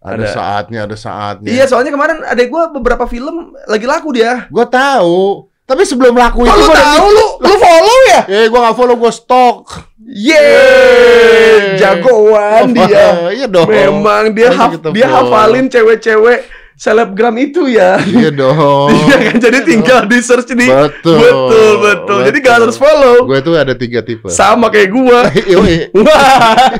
Ada, 0.00 0.16
Ada. 0.16 0.26
saatnya, 0.32 0.78
ada 0.84 0.96
saatnya. 0.96 1.50
iya 1.50 1.64
soalnya 1.64 1.92
kemarin 1.92 2.24
adek 2.24 2.48
gue 2.48 2.62
beberapa 2.72 3.04
film 3.04 3.52
lagi 3.64 3.84
laku 3.84 4.12
dia 4.12 4.48
Gue 4.48 4.64
tahu. 4.64 5.44
Tapi 5.62 5.84
sebelum 5.84 6.16
laku 6.16 6.42
Kok 6.42 6.48
itu 6.48 6.56
lu 6.56 6.64
gua 6.64 6.72
udah 6.72 6.86
tahu 6.88 7.06
lu 7.06 7.26
lu 7.38 7.54
follow 7.54 7.98
ya 8.08 8.20
Eh, 8.26 8.44
gue 8.48 8.58
gak 8.58 8.74
follow, 8.74 8.96
gue 8.96 9.12
stok. 9.12 9.60
Yeay, 10.02 11.76
jagoan 11.76 12.72
dia. 12.72 13.06
Iya 13.36 13.46
dong. 13.46 13.68
Memang 13.68 14.32
dia 14.32 14.50
haf- 14.50 14.82
dia 14.90 15.06
hafalin 15.06 15.68
cewek-cewek 15.68 16.48
selebgram 16.74 17.36
itu 17.36 17.68
ya. 17.68 18.00
Iya 18.00 18.32
dong. 18.32 18.90
Iya 19.04 19.16
kan 19.22 19.36
jadi 19.38 19.58
tinggal 19.62 20.08
di 20.08 20.18
search 20.18 20.50
di 20.50 20.66
Betul. 20.66 21.20
betul 21.20 21.70
betul. 21.78 22.18
Jadi 22.24 22.36
gak 22.40 22.54
harus 22.58 22.74
follow. 22.74 23.28
Gue 23.28 23.38
tuh 23.38 23.54
ada 23.54 23.76
tiga 23.76 24.00
tipe. 24.00 24.26
Sama 24.26 24.66
kayak 24.66 24.90
gua. 24.90 25.28
Yoi. 25.52 25.92
Wah. 25.94 26.72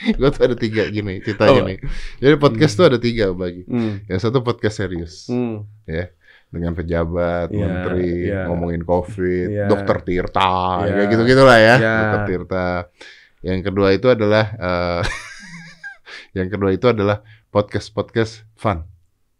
gue 0.18 0.28
tuh 0.30 0.42
ada 0.42 0.56
tiga 0.56 0.88
gini 0.88 1.20
ceritanya 1.20 1.60
Oh. 1.60 1.68
nih. 1.68 1.78
Jadi 2.18 2.34
podcast 2.36 2.72
tuh 2.74 2.86
ada 2.88 2.98
tiga 2.98 3.30
bagi. 3.30 3.62
Hmm. 3.64 4.00
Yang 4.06 4.20
satu 4.24 4.40
podcast 4.40 4.80
serius, 4.80 5.28
Hmm. 5.28 5.68
ya 5.84 6.08
dengan 6.50 6.74
pejabat, 6.74 7.54
Iya, 7.54 7.62
menteri, 7.62 8.10
iya. 8.26 8.50
ngomongin 8.50 8.82
covid, 8.82 9.48
Iya. 9.48 9.66
dokter 9.70 10.02
Tirta, 10.02 10.82
Iya. 10.82 10.92
kayak 10.98 11.08
gitu 11.14 11.22
gitulah 11.24 11.58
ya, 11.58 11.74
Iya. 11.78 11.94
dokter 11.94 12.20
Tirta. 12.26 12.66
Yang 13.40 13.60
kedua 13.64 13.88
itu 13.94 14.06
adalah, 14.10 14.44
eh, 14.52 15.00
yang 16.38 16.48
kedua 16.50 16.70
itu 16.70 16.86
adalah 16.86 17.22
podcast 17.48 17.90
podcast 17.90 18.42
fun, 18.54 18.82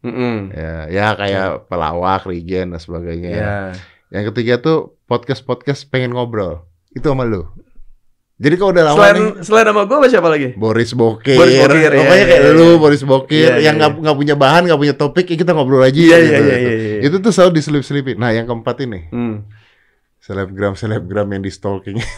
Mm-mm. 0.03 0.55
ya, 0.55 0.87
ya 0.87 1.07
kayak 1.15 1.67
pelawak, 1.67 2.25
regen 2.25 2.73
dan 2.73 2.81
sebagainya. 2.81 3.31
Iya. 3.31 3.55
Yang 4.11 4.25
ketiga 4.35 4.55
tuh 4.59 4.79
podcast 5.07 5.43
podcast 5.43 5.87
pengen 5.87 6.15
ngobrol, 6.15 6.63
itu 6.91 7.07
sama 7.07 7.23
lu. 7.23 7.47
Jadi 8.41 8.55
kalau 8.57 8.73
udah 8.73 8.85
lama 8.89 8.97
Selain 8.97 9.15
nih, 9.15 9.29
selain 9.45 9.67
sama 9.69 9.83
gua 9.85 9.97
sama 10.01 10.09
siapa 10.09 10.29
lagi? 10.33 10.49
Boris 10.57 10.97
Bokir, 10.97 11.37
Boris 11.37 11.61
Bokir, 11.61 11.77
iya, 11.93 11.99
pokoknya 12.01 12.17
iya, 12.17 12.25
kayak 12.25 12.41
iya. 12.41 12.57
lu 12.57 12.69
Boris 12.81 13.03
Bokir 13.05 13.37
Iya, 13.53 13.69
yang 13.69 13.77
iya, 13.77 13.81
nggak 13.85 13.91
nggak 14.01 14.17
punya 14.17 14.35
bahan, 14.35 14.63
nggak 14.65 14.81
punya 14.81 14.95
topik, 14.97 15.27
ya 15.29 15.37
kita 15.37 15.53
ngobrol 15.53 15.85
aja. 15.85 15.93
Iya, 15.93 16.17
gitu. 16.17 16.25
iya, 16.25 16.39
iya, 16.41 16.57
iya, 16.57 16.73
iya. 16.73 17.01
Itu 17.05 17.21
tuh 17.21 17.37
selalu 17.37 17.61
diselip-selipin. 17.61 18.17
Nah, 18.17 18.33
yang 18.33 18.49
keempat 18.49 18.81
ini 18.81 19.13
Hmm. 19.13 19.45
selebgram 20.17 20.73
selebgram 20.73 21.29
yang 21.29 21.41
di 21.41 21.53
stalking 21.53 22.01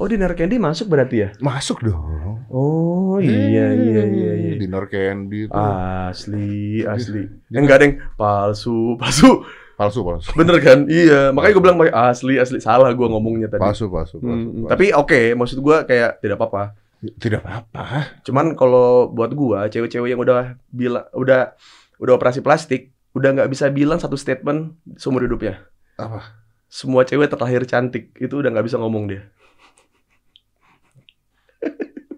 Oh, 0.00 0.08
Dinar 0.08 0.32
Candy 0.32 0.56
masuk 0.56 0.88
berarti 0.88 1.16
ya? 1.20 1.28
masuk 1.44 1.84
dong. 1.84 2.48
Oh, 2.48 3.20
iya 3.20 3.68
iya 3.76 4.00
iya 4.00 4.32
iya. 4.32 4.52
Dinner 4.56 4.88
Candy 4.88 5.44
itu 5.44 5.52
Asli, 5.52 6.80
asli. 6.80 7.28
Enggak, 7.52 7.84
Deng. 7.84 7.92
Palsu, 8.16 8.96
palsu. 8.96 9.44
Palsu 9.80 10.04
palsu. 10.04 10.28
Bener 10.36 10.60
kan? 10.60 10.84
Iya, 10.84 11.32
makanya 11.32 11.52
gue 11.56 11.64
bilang 11.64 11.80
asli, 11.88 12.36
asli. 12.36 12.60
Salah 12.60 12.92
gue 12.92 13.08
ngomongnya 13.08 13.48
tadi. 13.48 13.64
Palsu 13.64 13.88
palsu 13.88 14.20
palsu. 14.20 14.28
Hmm, 14.28 14.68
palsu. 14.68 14.70
tapi 14.76 14.92
oke, 14.92 15.20
maksud 15.32 15.58
gue 15.64 15.76
kayak 15.88 16.20
tidak 16.20 16.36
apa-apa. 16.36 16.76
tidak 17.16 17.40
apa-apa. 17.40 18.20
Cuman 18.28 18.52
kalau 18.52 19.08
buat 19.08 19.32
gua, 19.32 19.72
cewek-cewek 19.72 20.12
yang 20.12 20.20
udah 20.20 20.60
bilang 20.68 21.08
udah 21.16 21.56
udah 21.96 22.12
operasi 22.12 22.44
plastik, 22.44 22.92
udah 23.16 23.40
nggak 23.40 23.48
bisa 23.48 23.72
bilang 23.72 23.96
satu 23.96 24.20
statement 24.20 24.76
seumur 25.00 25.24
hidupnya. 25.24 25.64
Apa? 25.96 26.36
Semua 26.68 27.08
cewek 27.08 27.32
terlahir 27.32 27.64
cantik, 27.64 28.12
itu 28.20 28.34
udah 28.36 28.52
nggak 28.52 28.68
bisa 28.68 28.76
ngomong 28.76 29.08
dia. 29.08 29.32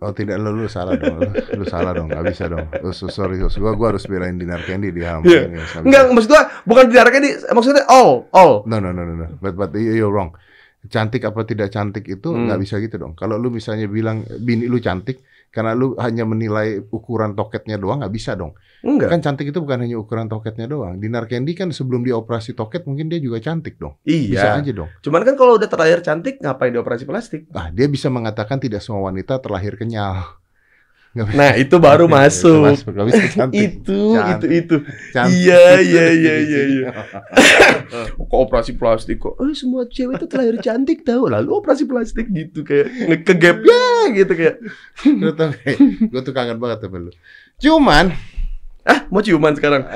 Oh 0.02 0.10
tidak 0.10 0.36
lu, 0.36 0.50
lu 0.52 0.66
salah 0.66 0.98
dong, 0.98 1.14
lu, 1.16 1.30
lu 1.30 1.64
salah 1.64 1.94
dong, 1.94 2.10
nggak 2.10 2.24
bisa 2.26 2.50
dong. 2.50 2.66
Lu, 2.82 2.90
so- 2.90 3.06
sorry, 3.06 3.38
sorry. 3.38 3.62
Gua, 3.62 3.72
gua 3.72 3.88
harus 3.94 4.02
belain 4.04 4.34
Dinar 4.34 4.66
Candy 4.66 4.90
di 4.90 4.98
nggak 4.98 5.22
bisa. 5.22 5.78
Enggak, 5.80 6.10
maksud 6.10 6.28
gua 6.28 6.42
bukan 6.62 6.84
diarahkan 6.90 7.22
di 7.22 7.30
maksudnya 7.48 7.86
all, 7.86 8.26
all. 8.30 8.66
No, 8.66 8.76
no, 8.76 8.90
no, 8.90 9.02
no, 9.02 9.14
no. 9.14 9.26
But, 9.38 9.54
but 9.54 9.70
you're 9.74 10.10
wrong. 10.10 10.34
Cantik 10.82 11.22
apa 11.22 11.46
tidak 11.46 11.70
cantik 11.70 12.02
itu 12.04 12.26
Hmm. 12.26 12.50
nggak 12.50 12.58
bisa 12.58 12.82
gitu 12.82 12.98
dong. 12.98 13.14
Kalau 13.14 13.38
lu 13.38 13.48
misalnya 13.48 13.86
bilang 13.86 14.26
bini 14.42 14.66
lu 14.66 14.76
cantik, 14.76 15.22
karena 15.52 15.76
lu 15.76 15.92
hanya 16.00 16.24
menilai 16.24 16.80
ukuran 16.88 17.36
toketnya 17.36 17.76
doang, 17.76 18.00
nggak 18.00 18.14
bisa 18.16 18.32
dong. 18.32 18.56
Enggak. 18.80 19.12
Kan 19.12 19.20
cantik 19.20 19.52
itu 19.52 19.60
bukan 19.60 19.84
hanya 19.84 20.00
ukuran 20.00 20.26
toketnya 20.26 20.64
doang. 20.64 20.96
Dinar 20.96 21.28
Candy 21.28 21.52
kan 21.52 21.68
sebelum 21.70 22.02
dioperasi 22.02 22.56
toket 22.56 22.88
mungkin 22.88 23.12
dia 23.12 23.20
juga 23.20 23.38
cantik 23.38 23.76
dong. 23.76 24.00
Iya. 24.08 24.32
Bisa 24.32 24.48
aja 24.64 24.72
dong. 24.72 24.90
Cuman 25.04 25.22
kan 25.28 25.34
kalau 25.36 25.60
udah 25.60 25.68
terlahir 25.68 26.00
cantik, 26.00 26.40
ngapain 26.40 26.72
dioperasi 26.72 27.04
plastik? 27.04 27.46
Ah, 27.52 27.68
dia 27.68 27.84
bisa 27.86 28.08
mengatakan 28.08 28.56
tidak 28.56 28.80
semua 28.80 29.12
wanita 29.12 29.38
terlahir 29.38 29.76
kenyal. 29.76 30.41
Nah, 31.12 31.52
itu 31.54 31.76
baru 31.76 32.08
masuk. 32.08 32.72
masuk. 32.72 32.88
Itu, 33.52 34.16
Cantik. 34.16 34.48
itu, 34.48 34.48
itu. 34.48 34.76
Cantik. 35.12 35.36
Iya, 35.44 35.62
iya, 35.78 36.04
iya, 36.08 36.34
iya, 36.40 36.62
iya. 36.66 36.88
Kok 38.22 38.38
operasi 38.40 38.72
plastik 38.72 39.20
kok? 39.20 39.36
Eh, 39.36 39.52
semua 39.52 39.84
cewek 39.84 40.16
itu 40.16 40.24
terlahir 40.24 40.56
cantik 40.58 41.04
tahu. 41.04 41.28
Lalu 41.28 41.52
operasi 41.52 41.84
plastik 41.84 42.32
gitu 42.32 42.64
kayak 42.64 42.88
ngekegap 42.88 43.60
ya 43.60 43.84
gitu 44.10 44.32
kayak. 44.32 44.56
Lu 45.04 45.32
tau? 45.32 45.52
Gue 46.02 46.20
tuh 46.22 46.32
kangen 46.32 46.56
banget 46.56 46.80
sama 46.80 46.98
lu. 46.98 47.12
Cuman, 47.58 48.16
Ah, 48.82 49.06
mau 49.14 49.22
ciuman 49.22 49.54
sekarang. 49.54 49.86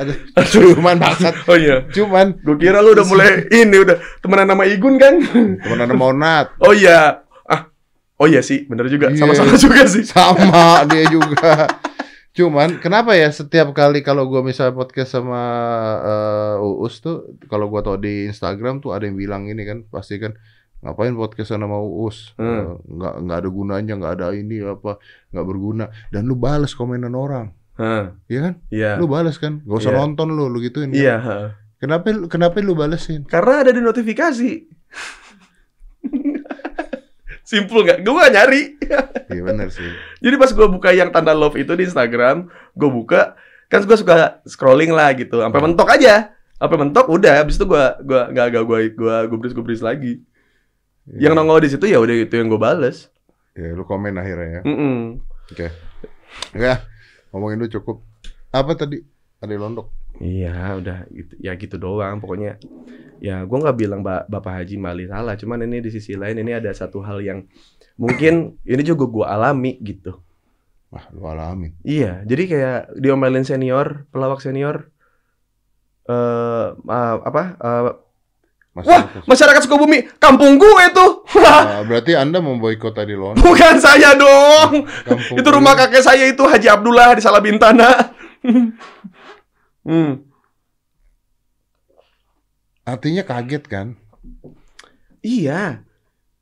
cuman 0.47 0.95
bangsat. 0.97 1.35
Oh 1.49 1.59
iya. 1.59 1.83
Cuman 1.91 2.39
Gue 2.39 2.55
kira 2.55 2.79
lu 2.79 2.95
udah 2.95 3.03
mulai 3.03 3.43
ini 3.51 3.83
udah 3.83 3.99
temenan 4.21 4.47
sama 4.47 4.63
Igun 4.63 4.95
kan? 4.95 5.19
temenan 5.59 5.91
sama 5.91 6.05
Onat. 6.07 6.47
Oh 6.61 6.71
iya. 6.71 7.26
Oh 8.17 8.25
iya 8.25 8.41
sih, 8.41 8.65
bener 8.65 8.89
juga. 8.89 9.13
Sama-sama 9.13 9.53
juga 9.69 9.85
sih. 9.85 10.03
Sama 10.03 10.85
dia 10.89 11.05
juga. 11.07 11.69
Cuman 12.33 12.81
kenapa 12.81 13.13
ya 13.13 13.29
setiap 13.29 13.73
kali 13.73 14.01
kalau 14.01 14.25
gua 14.25 14.41
misalnya 14.41 14.73
podcast 14.73 15.13
sama 15.13 15.41
eh, 16.01 16.57
Uus 16.61 17.01
tuh 17.01 17.33
kalau 17.47 17.69
gua 17.69 17.81
tau 17.81 17.97
di 17.97 18.25
Instagram 18.25 18.81
tuh 18.81 18.93
ada 18.93 19.05
yang 19.05 19.17
bilang 19.17 19.49
ini 19.49 19.65
kan 19.65 19.85
pasti 19.87 20.17
kan 20.17 20.37
ngapain 20.81 21.13
podcast 21.13 21.49
sama 21.51 21.77
Uus 21.77 22.37
Hmm. 22.37 22.45
Eh, 22.45 22.65
nggak 22.93 23.15
nggak 23.25 23.39
ada 23.41 23.49
gunanya 23.49 23.93
nggak 23.97 24.13
ada 24.17 24.27
ini 24.33 24.61
apa 24.61 25.01
nggak 25.33 25.47
berguna 25.49 25.85
dan 26.09 26.25
lu 26.25 26.37
bales 26.37 26.73
komenan 26.73 27.13
orang 27.13 27.57
Iya 28.29 28.41
kan 28.43 28.55
Iya. 28.69 28.91
lu 28.97 29.05
bales 29.05 29.37
kan 29.37 29.61
gak 29.61 29.77
usah 29.81 29.93
Iya. 29.93 30.01
nonton 30.01 30.33
lu 30.33 30.49
lu 30.49 30.61
gituin 30.61 30.93
kan? 30.93 30.97
Iya. 30.97 31.17
kenapa 31.77 32.09
kenapa 32.29 32.61
lu 32.61 32.73
balesin 32.73 33.25
Karena 33.25 33.65
ada 33.65 33.73
di 33.73 33.81
notifikasi. 33.81 34.51
Simpel 37.47 37.87
nggak? 37.87 37.99
Gue 38.03 38.13
gak 38.13 38.35
nyari. 38.35 38.63
iya 39.33 39.43
benar 39.43 39.71
sih 39.71 39.87
Jadi 40.19 40.35
pas 40.35 40.51
gue 40.51 40.67
buka 40.67 40.91
yang 40.91 41.09
tanda 41.09 41.31
love 41.31 41.55
itu 41.55 41.71
di 41.73 41.87
Instagram, 41.87 42.51
gue 42.75 42.91
buka, 42.91 43.39
kan 43.67 43.81
gue 43.81 43.95
suka 43.95 44.43
scrolling 44.43 44.91
lah 44.91 45.15
gitu, 45.15 45.39
sampai 45.39 45.59
Hmm. 45.59 45.71
mentok 45.71 45.89
aja, 45.89 46.35
sampai 46.57 46.77
mentok 46.77 47.07
udah, 47.07 47.39
habis 47.39 47.55
itu 47.55 47.65
gue 47.65 47.85
gua 48.03 48.27
nggak 48.29 48.47
agak 48.51 48.63
gue 48.63 48.79
gue 48.93 49.17
gubris 49.31 49.55
gubris 49.55 49.79
lagi. 49.79 50.27
Iya. 51.07 51.31
Yang 51.31 51.35
nongol 51.39 51.63
di 51.63 51.71
situ 51.71 51.87
ya 51.87 52.03
udah 52.03 52.15
itu 52.19 52.35
yang 52.35 52.47
gue 52.47 52.59
bales. 52.59 53.15
ya 53.55 53.73
lu 53.73 53.83
komen 53.83 54.13
akhirnya 54.13 54.61
ya 54.61 54.63
Mm-mm. 54.69 55.17
oke 55.49 55.67
ya 56.53 56.75
ngomongin 57.33 57.57
lu 57.57 57.73
cukup 57.73 58.05
apa 58.51 58.77
tadi 58.77 59.01
ada 59.39 59.55
londok 59.57 59.89
Iya 60.17 60.75
udah 60.75 60.99
gitu, 61.09 61.33
ya 61.37 61.53
gitu 61.55 61.77
doang 61.77 62.19
pokoknya. 62.19 62.57
Ya 63.17 63.41
gue 63.43 63.59
nggak 63.59 63.77
bilang 63.77 64.01
ba- 64.01 64.25
Bapak 64.25 64.61
Haji 64.61 64.77
Mali 64.77 65.05
salah, 65.07 65.35
cuman 65.35 65.65
ini 65.65 65.81
di 65.81 65.89
sisi 65.89 66.13
lain 66.13 66.37
ini 66.37 66.53
ada 66.53 66.69
satu 66.71 67.01
hal 67.01 67.21
yang 67.21 67.49
mungkin 67.97 68.61
ini 68.63 68.83
juga 68.83 69.05
gue 69.07 69.25
alami 69.25 69.77
gitu. 69.81 70.21
wah 70.87 71.03
lu 71.11 71.27
alamin 71.27 71.75
Iya, 71.83 72.23
jadi 72.23 72.43
kayak 72.47 72.81
diomelin 72.97 73.43
senior, 73.43 74.07
pelawak 74.09 74.39
senior, 74.39 74.89
eh 76.07 76.67
ah, 76.87 77.15
apa? 77.19 77.43
eh, 77.59 77.83
Mas 78.71 78.85
wah, 78.85 79.09
masyarakat 79.25 79.65
Sukabumi, 79.65 80.05
kampung 80.21 80.61
gue 80.61 80.85
tuh. 80.93 81.25
Wah, 81.35 81.81
Ah, 81.81 81.83
berarti 81.89 82.13
anda 82.13 82.39
memboikot 82.39 82.93
tadi 82.93 83.17
londok 83.17 83.41
bukan 83.41 83.81
saya 83.81 84.13
dong. 84.15 84.85
Kampung 85.03 85.37
Itu 85.41 85.49
rumah 85.51 85.75
kakek 85.75 86.05
saya 86.05 86.25
itu 86.25 86.45
Haji 86.45 86.69
Abdullah 86.69 87.17
di 87.17 87.23
Salabintana. 87.25 87.89
hmm. 89.87 90.13
artinya 92.83 93.23
kaget 93.23 93.65
kan 93.71 93.95
Iya. 95.27 95.83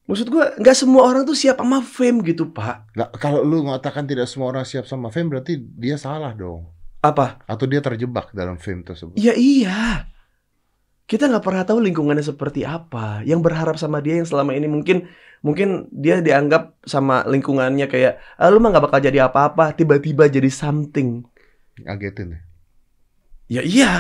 Maksud 0.04 0.28
gue 0.28 0.44
nggak 0.60 0.76
semua 0.76 1.08
orang 1.08 1.24
tuh 1.24 1.32
siap 1.32 1.56
sama 1.56 1.80
fame 1.80 2.20
gitu, 2.28 2.52
Pak. 2.52 2.92
Lah, 2.92 3.08
kalau 3.16 3.40
lu 3.40 3.64
mengatakan 3.64 4.04
tidak 4.04 4.28
semua 4.28 4.52
orang 4.52 4.68
siap 4.68 4.84
sama 4.84 5.08
fame 5.08 5.32
berarti 5.32 5.56
dia 5.56 5.96
salah 5.96 6.36
dong. 6.36 6.68
Apa? 7.00 7.40
Atau 7.48 7.64
dia 7.64 7.80
terjebak 7.80 8.36
dalam 8.36 8.60
fame 8.60 8.84
tersebut. 8.84 9.16
Ya 9.16 9.32
iya. 9.32 10.12
Kita 11.08 11.28
nggak 11.28 11.44
pernah 11.44 11.64
tahu 11.64 11.80
lingkungannya 11.80 12.20
seperti 12.20 12.68
apa. 12.68 13.24
Yang 13.24 13.40
berharap 13.48 13.76
sama 13.80 14.04
dia 14.04 14.20
yang 14.20 14.28
selama 14.28 14.52
ini 14.52 14.68
mungkin 14.68 15.08
mungkin 15.40 15.88
dia 15.92 16.20
dianggap 16.20 16.84
sama 16.84 17.24
lingkungannya 17.24 17.88
kayak 17.88 18.20
ah, 18.36 18.48
lu 18.52 18.60
mah 18.60 18.76
nggak 18.76 18.84
bakal 18.92 19.00
jadi 19.00 19.24
apa-apa. 19.24 19.72
Tiba-tiba 19.72 20.28
jadi 20.28 20.52
something. 20.52 21.24
Ngagetin 21.80 22.36
ya. 22.36 22.40
Ya 23.54 23.62
iya. 23.62 23.92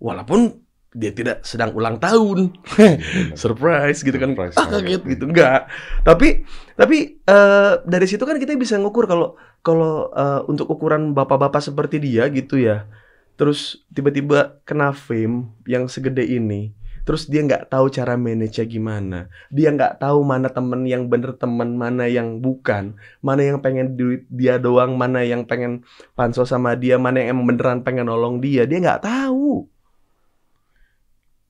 Walaupun 0.00 0.64
dia 0.92 1.12
tidak 1.12 1.44
sedang 1.44 1.72
ulang 1.76 1.96
tahun. 2.00 2.52
Surprise 3.40 4.00
gitu 4.00 4.16
kan. 4.16 4.32
Surprise, 4.32 4.56
ah 4.56 4.68
kaget 4.68 5.02
gitu. 5.04 5.24
Enggak. 5.28 5.68
Tapi 6.04 6.44
tapi 6.76 7.20
eh, 7.20 7.72
dari 7.84 8.06
situ 8.08 8.24
kan 8.24 8.36
kita 8.40 8.56
bisa 8.56 8.76
ngukur 8.80 9.04
kalau 9.04 9.36
kalau 9.60 10.08
eh, 10.12 10.40
untuk 10.48 10.68
ukuran 10.72 11.12
bapak-bapak 11.12 11.60
seperti 11.60 12.00
dia 12.00 12.28
gitu 12.32 12.60
ya. 12.60 12.88
Terus 13.36 13.84
tiba-tiba 13.92 14.60
kena 14.68 14.92
fame 14.92 15.52
yang 15.64 15.88
segede 15.88 16.24
ini. 16.24 16.72
Terus 17.02 17.26
dia 17.26 17.42
nggak 17.42 17.66
tahu 17.66 17.90
cara 17.90 18.14
manage-nya 18.14 18.62
gimana. 18.62 19.26
Dia 19.50 19.74
nggak 19.74 19.98
tahu 19.98 20.22
mana 20.22 20.46
temen 20.46 20.86
yang 20.86 21.10
bener 21.10 21.34
temen, 21.34 21.74
mana 21.74 22.06
yang 22.06 22.38
bukan. 22.38 22.94
Mana 23.18 23.42
yang 23.42 23.58
pengen 23.58 23.98
duit 23.98 24.22
dia 24.30 24.62
doang, 24.62 24.94
mana 24.94 25.26
yang 25.26 25.42
pengen 25.42 25.82
pansos 26.14 26.54
sama 26.54 26.78
dia, 26.78 27.02
mana 27.02 27.18
yang 27.18 27.34
emang 27.38 27.46
beneran 27.54 27.82
pengen 27.82 28.06
nolong 28.06 28.38
dia. 28.38 28.70
Dia 28.70 28.78
nggak 28.78 29.02
tahu. 29.02 29.66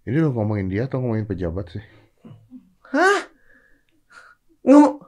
Ini 0.08 0.16
lu 0.18 0.32
ngomongin 0.32 0.72
dia 0.72 0.88
atau 0.88 1.04
ngomongin 1.04 1.28
pejabat 1.28 1.68
sih? 1.68 1.84
Hah? 2.90 3.28
Ngomong 4.64 5.04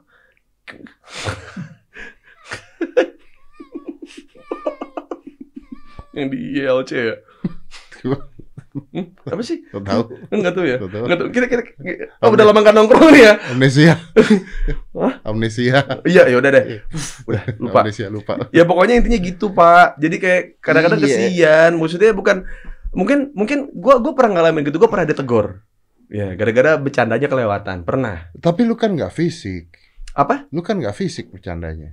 yang 6.15 6.31
di 6.31 6.55
ILC 6.61 6.91
ya? 6.95 7.19
Hmm, 8.95 9.11
apa 9.27 9.43
sih? 9.43 9.59
Lu 9.75 9.83
tahu? 9.83 10.07
Enggak 10.35 10.55
tuh 10.55 10.63
ya? 10.63 10.79
Tahu? 10.79 11.03
Enggak 11.03 11.17
tuh. 11.19 11.27
Kita 11.35 11.45
kita 11.51 11.61
oh, 12.23 12.31
udah 12.31 12.45
lama 12.47 12.59
nggak 12.63 12.75
nongkrong 12.79 13.11
nih 13.11 13.23
ya? 13.27 13.33
Amnesia. 13.51 13.93
Hah? 14.95 15.13
Amnesia. 15.27 15.83
Iya, 16.07 16.31
ya 16.31 16.35
udah 16.39 16.49
deh. 16.55 16.79
Udah 17.27 17.43
lupa. 17.59 17.83
Amnesia 17.83 18.07
lupa. 18.07 18.47
Ya 18.55 18.63
pokoknya 18.63 19.03
intinya 19.03 19.19
gitu, 19.19 19.51
Pak. 19.51 19.99
Jadi 19.99 20.15
kayak 20.15 20.43
kadang-kadang 20.63 21.03
Iya. 21.03 21.07
kesian. 21.11 21.71
Maksudnya 21.75 22.15
bukan 22.15 22.47
mungkin 22.95 23.35
mungkin 23.35 23.67
gua 23.75 23.99
gua 23.99 24.15
pernah 24.15 24.39
ngalamin 24.39 24.63
gitu. 24.63 24.79
Gua 24.79 24.87
pernah 24.87 25.03
ditegur. 25.11 25.59
Ya, 26.07 26.31
gara-gara 26.39 26.79
bercandanya 26.79 27.27
kelewatan. 27.27 27.83
Pernah. 27.83 28.31
Tapi 28.39 28.63
lu 28.63 28.79
kan 28.79 28.95
nggak 28.95 29.11
fisik. 29.11 29.75
Apa? 30.15 30.47
Lu 30.55 30.63
kan 30.63 30.79
nggak 30.79 30.95
fisik 30.95 31.35
bercandanya. 31.35 31.91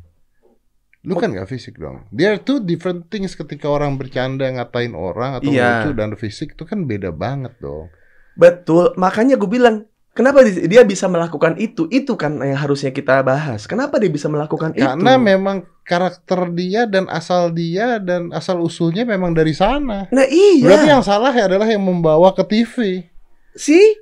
Lu 1.03 1.15
kan 1.15 1.31
nggak 1.31 1.47
fisik 1.47 1.77
dong. 1.77 2.07
There 2.09 2.31
are 2.31 2.39
two 2.39 2.59
different 2.59 3.11
things 3.11 3.35
ketika 3.35 3.67
orang 3.67 3.99
bercanda 3.99 4.47
ngatain 4.47 4.95
orang 4.95 5.37
atau 5.37 5.51
Iya. 5.51 5.83
lucu 5.83 5.91
dan 5.93 6.15
fisik 6.15 6.55
itu 6.55 6.63
kan 6.63 6.87
beda 6.87 7.11
banget 7.11 7.59
dong. 7.59 7.91
Betul, 8.33 8.95
makanya 8.95 9.35
gue 9.35 9.45
bilang, 9.45 9.83
kenapa 10.13 10.41
di- 10.41 10.65
dia 10.65 10.81
bisa 10.83 11.05
melakukan 11.05 11.59
itu? 11.59 11.91
Itu 11.91 12.15
kan 12.15 12.39
yang 12.39 12.55
harusnya 12.57 12.89
kita 12.89 13.19
bahas. 13.21 13.67
Kenapa 13.67 13.99
dia 13.99 14.09
bisa 14.09 14.27
melakukan 14.27 14.73
Karena 14.73 14.95
itu? 15.15 15.27
memang 15.27 15.57
karakter 15.83 16.55
dia 16.55 16.87
dan 16.87 17.11
asal 17.11 17.51
dia 17.51 17.99
dan 17.99 18.31
asal 18.31 18.63
usulnya 18.63 19.03
memang 19.03 19.35
dari 19.35 19.53
sana. 19.53 20.07
Nah 20.09 20.25
iya, 20.25 20.65
Berarti 20.65 20.87
yang 20.89 21.03
salah 21.03 21.29
ya 21.29 21.45
adalah 21.45 21.67
yang 21.67 21.83
membawa 21.83 22.31
ke 22.31 22.47
TV. 22.47 23.05
sih. 23.53 23.99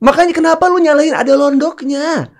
Makanya 0.00 0.32
kenapa 0.32 0.64
lu 0.66 0.80
nyalahin 0.80 1.12
ada 1.12 1.36
londoknya? 1.36 2.32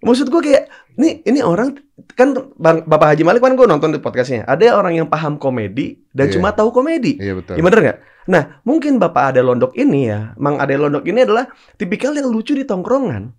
Maksud 0.00 0.26
gue 0.26 0.40
kayak, 0.42 0.64
nih 0.94 1.26
ini 1.26 1.40
orang 1.42 1.74
kan 2.14 2.34
bang 2.54 2.86
Bapak 2.86 3.14
Haji 3.14 3.22
Malik 3.22 3.42
kan 3.42 3.54
gue 3.54 3.66
nonton 3.66 3.90
di 3.90 3.98
podcastnya. 3.98 4.42
Ada 4.44 4.74
orang 4.74 4.94
yang 4.94 5.06
paham 5.06 5.38
komedi 5.38 5.98
dan 6.10 6.30
Iya. 6.30 6.38
cuma 6.38 6.50
tahu 6.50 6.70
komedi. 6.70 7.18
Iya 7.18 7.34
betul. 7.38 7.58
Ya 7.58 7.62
bener 7.62 7.78
nggak? 7.80 7.98
Nah, 8.24 8.42
mungkin 8.62 8.96
Bapak 8.96 9.34
Ade 9.34 9.44
Londok 9.44 9.76
ini 9.76 10.08
ya, 10.08 10.32
Mang 10.40 10.56
Ade 10.56 10.74
Londok 10.74 11.04
ini 11.04 11.22
adalah 11.22 11.44
tipikal 11.76 12.16
yang 12.16 12.30
lucu 12.30 12.56
di 12.56 12.64
tongkrongan. 12.64 13.34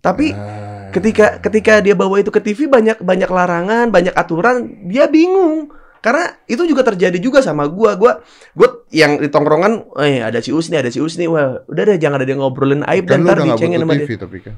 Tapi 0.00 0.32
Ah. 0.32 0.88
ketika 0.90 1.38
ketika 1.38 1.78
dia 1.78 1.92
bawa 1.92 2.18
itu 2.18 2.32
ke 2.32 2.40
TV 2.40 2.66
banyak 2.66 2.98
banyak 2.98 3.28
larangan, 3.28 3.92
banyak 3.92 4.16
aturan, 4.16 4.88
dia 4.88 5.06
bingung. 5.06 5.70
Karena 6.00 6.32
itu 6.48 6.64
juga 6.64 6.80
terjadi 6.80 7.20
juga 7.20 7.44
sama 7.44 7.68
gua. 7.68 7.92
Gua 7.94 8.24
gua 8.56 8.68
yang 8.88 9.20
di 9.20 9.28
tongkrongan, 9.28 9.92
eh 10.00 10.24
ada 10.24 10.40
si 10.40 10.48
Usni, 10.48 10.80
ada 10.80 10.88
si 10.88 10.96
Usni. 10.96 11.28
Wah, 11.28 11.60
udah 11.68 11.82
deh 11.84 12.00
jangan 12.00 12.16
ada 12.16 12.26
dia 12.26 12.40
ngobrolin 12.40 12.80
aib 12.88 13.04
kan 13.04 13.20
dan 13.20 13.28
ntar 13.28 13.44
dicengin 13.44 13.84
sama 13.84 13.94
TV 13.94 14.08
dia. 14.08 14.18
tapi 14.18 14.38
kan. 14.40 14.56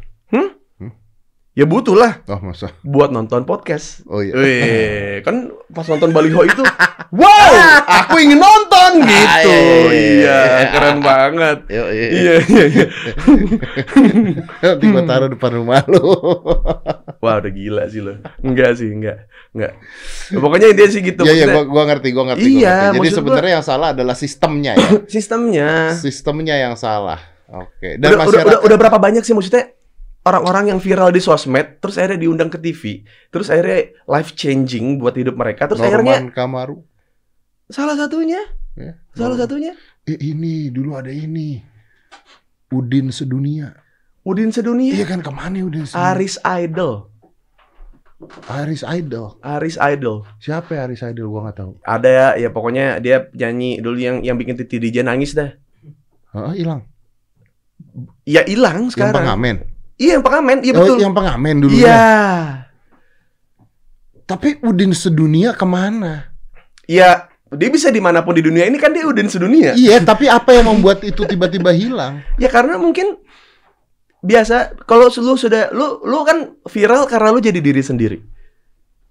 Ya 1.53 1.69
butuh 1.69 1.93
lah 1.93 2.25
Oh 2.33 2.41
masa. 2.41 2.73
buat 2.81 3.13
nonton 3.13 3.45
podcast. 3.45 4.01
Oh 4.09 4.25
iya. 4.25 4.33
Wih, 4.33 5.21
kan 5.29 5.53
pas 5.69 5.85
nonton 5.85 6.09
baliho 6.09 6.41
itu, 6.43 6.65
wow, 7.21 7.53
aku 7.85 8.25
ingin 8.25 8.41
nonton 8.41 9.05
gitu. 9.05 9.53
iya, 9.53 9.61
iya, 9.61 9.93
Iya, 9.93 10.39
iya. 10.41 10.65
keren 10.73 10.99
banget. 11.05 11.59
Yo, 11.69 11.85
iya. 11.93 12.09
Iya, 12.09 12.35
iya, 12.41 12.65
iya. 12.73 12.87
Nanti 14.65 14.85
gua 14.89 15.03
taruh 15.05 15.29
depan 15.29 15.51
rumah 15.53 15.85
lu. 15.85 16.01
Wah, 17.23 17.37
udah 17.37 17.53
gila 17.53 17.85
sih 17.87 18.01
lo. 18.01 18.17
Enggak 18.41 18.81
sih, 18.81 18.89
enggak. 18.89 19.29
Enggak. 19.53 19.73
Ya, 20.33 20.39
pokoknya 20.41 20.67
intinya 20.73 20.89
sih 20.89 21.01
gitu. 21.05 21.21
Iya 21.21 21.33
iya 21.37 21.47
gua 21.53 21.63
gua 21.69 21.83
ngerti 21.85 22.09
gua 22.11 22.25
ngerti. 22.33 22.49
gua 22.49 22.57
Iya, 22.65 22.75
ngerti. 22.89 22.97
Jadi 22.97 23.09
sebenarnya 23.13 23.53
yang 23.61 23.67
salah 23.67 23.89
adalah 23.93 24.17
sistemnya 24.17 24.73
ya. 24.73 24.89
sistemnya. 25.21 25.69
sistemnya 26.01 26.57
yang 26.57 26.75
salah. 26.75 27.21
Oke. 27.53 28.01
Dan 28.01 28.09
Udah, 28.09 28.17
udah, 28.17 28.25
masyarakat 28.25 28.49
udah, 28.57 28.61
udah 28.65 28.77
berapa 28.81 28.97
banyak 28.97 29.21
sih 29.21 29.37
maksudnya 29.37 29.69
orang-orang 30.23 30.71
yang 30.71 30.79
viral 30.79 31.11
di 31.11 31.19
sosmed, 31.19 31.79
terus 31.79 31.97
akhirnya 31.97 32.21
diundang 32.21 32.47
ke 32.47 32.57
TV, 32.57 33.03
terus 33.29 33.49
akhirnya 33.49 33.91
life 34.07 34.33
changing 34.33 34.97
buat 34.97 35.13
hidup 35.13 35.35
mereka, 35.35 35.67
terus 35.67 35.81
akhirnya 35.81 36.21
Norman 36.21 36.31
Kamaru. 36.31 36.77
salah 37.67 37.95
satunya, 37.95 38.39
Ya, 38.73 38.97
salah 39.13 39.35
Norman. 39.35 39.41
satunya 39.41 39.73
Eh, 40.03 40.19
ini 40.19 40.67
dulu 40.69 40.95
ada 40.95 41.09
ini. 41.09 41.63
Udin 42.69 43.09
sedunia. 43.09 43.71
Udin 44.23 44.49
sedunia, 44.49 44.95
Iya 44.95 45.05
kan 45.05 45.21
ke 45.21 45.29
mana 45.29 45.61
Udin 45.61 45.85
sedunia? 45.85 46.11
Aris 46.11 46.39
Idol, 46.43 47.07
Aris 48.49 48.83
Idol. 48.83 49.35
Aris 49.39 49.77
Idol. 49.77 50.23
Siapa 50.39 50.75
ya 50.75 50.87
Aris 50.87 51.03
Idol? 51.03 51.27
Gua 51.27 51.47
nggak 51.47 51.59
tahu. 51.59 51.73
Ada 51.83 52.09
ya, 52.09 52.27
ya 52.39 52.49
pokoknya 52.49 52.99
dia 52.99 53.27
nyanyi 53.31 53.83
dulu 53.83 53.99
yang 53.99 54.23
yang 54.23 54.39
bikin 54.39 54.55
Titi 54.55 54.79
DJ 54.79 55.03
nangis 55.03 55.35
dah. 55.35 55.51
Heeh, 56.33 56.63
hilang. 56.63 56.87
Ya 58.23 58.47
hilang 58.47 58.87
Yang 58.87 58.95
sekarang. 58.95 59.15
pengamen. 59.19 59.57
Iya 60.01 60.19
yang 60.19 60.25
pengamen, 60.25 60.57
iya 60.65 60.73
Oh, 60.75 60.81
betul. 60.83 60.99
yang 61.01 61.15
pengamen 61.15 61.57
dulu. 61.63 61.75
Iya. 61.75 62.03
Tapi 64.25 64.63
Udin 64.65 64.97
sedunia 64.97 65.53
ke 65.53 65.67
mana? 65.69 66.33
Ya, 66.89 67.29
dia 67.53 67.69
bisa 67.69 67.93
di 67.93 68.01
mana 68.01 68.25
pun 68.25 68.33
di 68.33 68.41
dunia 68.43 68.65
ini 68.65 68.81
kan 68.81 68.91
dia 68.97 69.05
udah 69.05 69.23
sedunia. 69.29 69.77
Iya, 69.77 70.01
tapi 70.01 70.25
apa 70.31 70.57
yang 70.57 70.73
membuat 70.73 71.05
itu 71.05 71.23
tiba-tiba 71.29 71.71
hilang? 71.75 72.25
Ya 72.43 72.49
karena 72.49 72.81
mungkin 72.81 73.21
biasa 74.23 74.79
kalau 74.87 75.11
lu 75.11 75.35
sudah 75.35 75.75
lu 75.75 75.99
lu 76.07 76.23
kan 76.23 76.55
viral 76.71 77.05
karena 77.11 77.29
lu 77.35 77.43
jadi 77.43 77.59
diri 77.61 77.83
sendiri. 77.83 78.19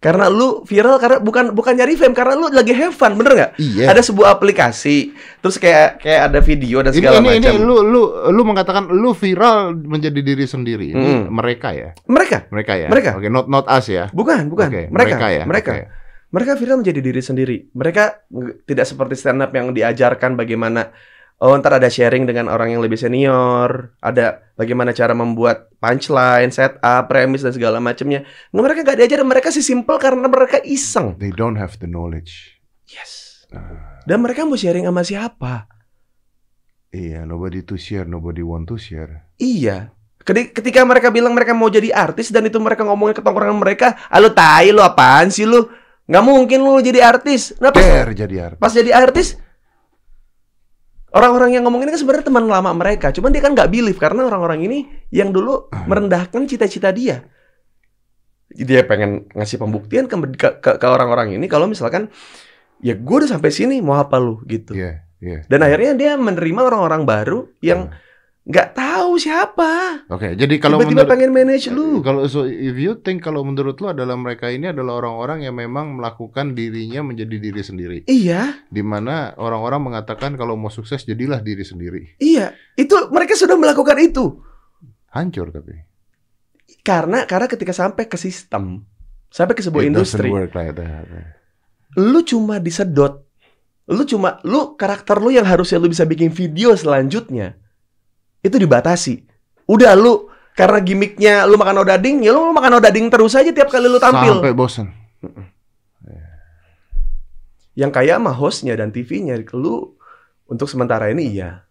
Karena 0.01 0.33
lu 0.33 0.65
viral 0.65 0.97
karena 0.97 1.21
bukan 1.21 1.53
bukan 1.53 1.77
nyari 1.77 1.93
fame 1.93 2.17
karena 2.17 2.33
lu 2.33 2.49
lagi 2.49 2.73
have 2.73 2.89
fun, 2.89 3.13
bener 3.13 3.37
nggak? 3.37 3.51
Iya. 3.61 3.85
Ada 3.93 4.01
sebuah 4.01 4.33
aplikasi, 4.33 5.13
terus 5.45 5.61
kayak 5.61 6.01
kayak 6.01 6.21
ada 6.25 6.39
video 6.41 6.81
dan 6.81 6.89
ini 6.89 6.97
segala 7.05 7.21
ini, 7.21 7.29
ini 7.37 7.45
macam. 7.45 7.61
lu 7.61 7.75
lu 7.85 8.01
lu 8.33 8.41
mengatakan 8.41 8.89
lu 8.89 9.13
viral 9.13 9.77
menjadi 9.77 10.17
diri 10.25 10.49
sendiri. 10.49 10.97
Ini 10.97 11.11
Hmm. 11.21 11.23
mereka 11.29 11.69
ya. 11.77 11.93
Mereka, 12.09 12.49
Mereka 12.49 12.73
ya. 12.81 12.87
Mereka. 12.89 13.11
Oke, 13.21 13.29
not 13.29 13.45
not 13.45 13.69
us 13.69 13.93
ya. 13.93 14.09
bukan, 14.09 14.49
bukan. 14.49 14.73
Oke, 14.73 14.89
mereka, 14.89 15.29
ya. 15.29 15.45
mereka. 15.45 15.71
Oke. 15.77 15.85
Mereka 16.31 16.51
viral 16.57 16.81
menjadi 16.81 16.99
diri 17.03 17.21
sendiri. 17.21 17.57
Mereka 17.69 18.25
tidak 18.65 18.89
seperti 18.89 19.13
stand 19.13 19.45
up 19.45 19.53
yang 19.53 19.69
diajarkan 19.69 20.33
bagaimana 20.33 20.89
oh 21.41 21.57
ntar 21.57 21.81
ada 21.81 21.89
sharing 21.89 22.29
dengan 22.29 22.47
orang 22.47 22.69
yang 22.69 22.85
lebih 22.85 23.01
senior, 23.01 23.97
ada 23.97 24.53
bagaimana 24.53 24.93
cara 24.93 25.17
membuat 25.17 25.73
punchline, 25.81 26.53
setup, 26.53 27.09
premis 27.09 27.41
dan 27.41 27.51
segala 27.51 27.81
macamnya. 27.81 28.21
Nggak, 28.53 28.61
mereka 28.63 28.79
nggak 28.85 28.97
diajar, 29.01 29.19
mereka 29.25 29.47
sih 29.49 29.65
simple 29.65 29.97
karena 29.97 30.29
mereka 30.29 30.61
iseng. 30.61 31.17
They 31.17 31.33
don't 31.33 31.57
have 31.57 31.81
the 31.81 31.89
knowledge. 31.89 32.61
Yes. 32.85 33.43
Ah, 33.49 33.99
Dan 34.05 34.21
mereka 34.21 34.45
mau 34.45 34.55
sharing 34.55 34.85
sama 34.85 35.01
siapa? 35.01 35.67
iya, 36.91 37.23
nobody 37.23 37.63
to 37.63 37.79
share, 37.79 38.03
nobody 38.03 38.43
want 38.43 38.67
to 38.67 38.75
share. 38.75 39.31
Iya. 39.39 39.95
Ketika 40.21 40.85
mereka 40.85 41.09
bilang 41.09 41.33
mereka 41.33 41.55
mau 41.55 41.71
jadi 41.71 41.89
artis 41.89 42.29
dan 42.29 42.45
itu 42.45 42.59
mereka 42.61 42.85
ngomongin 42.85 43.17
ke 43.17 43.23
tongkrongan 43.25 43.57
mereka, 43.57 43.97
ah, 44.11 44.21
lu 44.21 44.29
tai 44.29 44.69
lu 44.69 44.83
apaan 44.83 45.33
sih 45.33 45.47
lu? 45.47 45.65
Nggak 46.05 46.23
mungkin 46.27 46.59
lu 46.61 46.77
jadi 46.83 46.99
artis. 47.01 47.55
Nah, 47.63 47.71
pas, 47.71 47.81
jadi 48.11 48.51
artis. 48.51 48.59
pas 48.59 48.71
jadi 48.75 48.91
artis, 48.91 49.27
orang-orang 51.11 51.55
yang 51.59 51.63
ngomongin 51.67 51.91
ini 51.91 51.93
kan 51.95 52.01
sebenarnya 52.01 52.25
teman 52.27 52.45
lama 52.47 52.71
mereka. 52.71 53.11
Cuman 53.11 53.29
dia 53.31 53.43
kan 53.43 53.51
nggak 53.55 53.69
believe 53.71 53.99
karena 53.99 54.27
orang-orang 54.27 54.63
ini 54.65 54.87
yang 55.11 55.31
dulu 55.31 55.67
merendahkan 55.71 56.47
cita-cita 56.47 56.91
dia. 56.91 57.23
Dia 58.51 58.83
pengen 58.83 59.31
ngasih 59.31 59.59
pembuktian 59.59 60.11
ke 60.11 60.15
ke, 60.35 60.49
ke- 60.59 60.77
ke 60.79 60.87
orang-orang 60.87 61.39
ini 61.39 61.47
kalau 61.47 61.71
misalkan 61.71 62.11
ya 62.83 62.97
gue 62.97 63.15
udah 63.23 63.29
sampai 63.29 63.51
sini 63.51 63.79
mau 63.79 63.95
apa 63.95 64.19
lu 64.19 64.43
gitu. 64.43 64.75
Iya, 64.75 65.07
iya. 65.23 65.39
Dan 65.47 65.63
akhirnya 65.63 65.95
dia 65.95 66.11
menerima 66.19 66.59
orang-orang 66.67 67.07
baru 67.07 67.47
yang 67.63 67.93
nggak 68.41 68.73
tahu 68.73 69.21
siapa. 69.21 70.01
Oke, 70.09 70.33
jadi 70.33 70.57
kalau 70.57 70.81
Tiba-tiba 70.81 71.05
menurut 71.05 71.11
pengen 71.13 71.29
manage 71.29 71.69
lu. 71.69 72.01
kalau 72.01 72.25
so 72.25 72.41
if 72.43 72.73
you 72.73 72.97
think 72.97 73.21
kalau 73.21 73.45
menurut 73.45 73.77
lu 73.77 73.93
adalah 73.93 74.17
mereka 74.17 74.49
ini 74.49 74.73
adalah 74.73 74.97
orang-orang 74.97 75.45
yang 75.45 75.53
memang 75.53 75.93
melakukan 75.93 76.57
dirinya 76.57 77.05
menjadi 77.05 77.37
diri 77.37 77.61
sendiri. 77.61 77.97
Iya, 78.09 78.65
Di 78.65 78.81
mana 78.81 79.37
orang-orang 79.37 79.93
mengatakan 79.93 80.33
kalau 80.33 80.57
mau 80.57 80.73
sukses 80.73 81.05
jadilah 81.05 81.37
diri 81.39 81.61
sendiri. 81.61 82.17
iya. 82.17 82.57
Itu 82.73 83.13
mereka 83.13 83.37
sudah 83.37 83.53
melakukan 83.53 84.01
itu. 84.01 84.41
Hancur 85.13 85.53
tapi. 85.53 85.77
Karena 86.81 87.29
karena 87.29 87.45
ketika 87.45 87.77
sampai 87.77 88.09
ke 88.09 88.17
sistem, 88.17 88.89
sampai 89.29 89.53
ke 89.53 89.61
sebuah 89.61 89.85
It 89.85 89.93
industri, 89.93 90.33
work 90.33 90.57
like 90.57 90.73
that. 90.73 91.05
lu 91.93 92.25
cuma 92.25 92.57
disedot. 92.57 93.21
Lu 93.85 94.01
cuma 94.01 94.41
lu 94.41 94.73
karakter 94.73 95.21
lu 95.21 95.29
yang 95.29 95.45
harusnya 95.45 95.77
lu 95.77 95.93
bisa 95.93 96.09
bikin 96.09 96.33
video 96.33 96.73
selanjutnya. 96.73 97.60
Itu 98.41 98.57
dibatasi. 98.57 99.25
Udah 99.69 99.93
lu 99.93 100.27
karena 100.51 100.81
gimmicknya 100.83 101.47
lu 101.47 101.55
makan 101.55 101.85
odading, 101.85 102.25
ya 102.25 102.35
lu 102.35 102.51
makan 102.51 102.81
odading 102.81 103.07
terus 103.07 103.37
aja 103.37 103.49
tiap 103.49 103.69
kali 103.71 103.87
lu 103.87 103.97
tampil. 103.97 104.41
Sampai 104.41 104.53
bosan. 104.53 104.87
Yang 107.71 107.91
kayak 107.95 108.19
sama 108.19 108.33
hostnya 108.35 108.75
dan 108.75 108.91
TV-nya, 108.91 109.39
lu 109.55 109.95
untuk 110.51 110.67
sementara 110.67 111.07
ini 111.07 111.31
iya. 111.31 111.63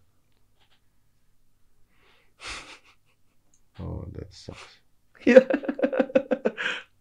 Oh, 3.77 4.05
that 4.13 4.29
sucks. 4.33 4.81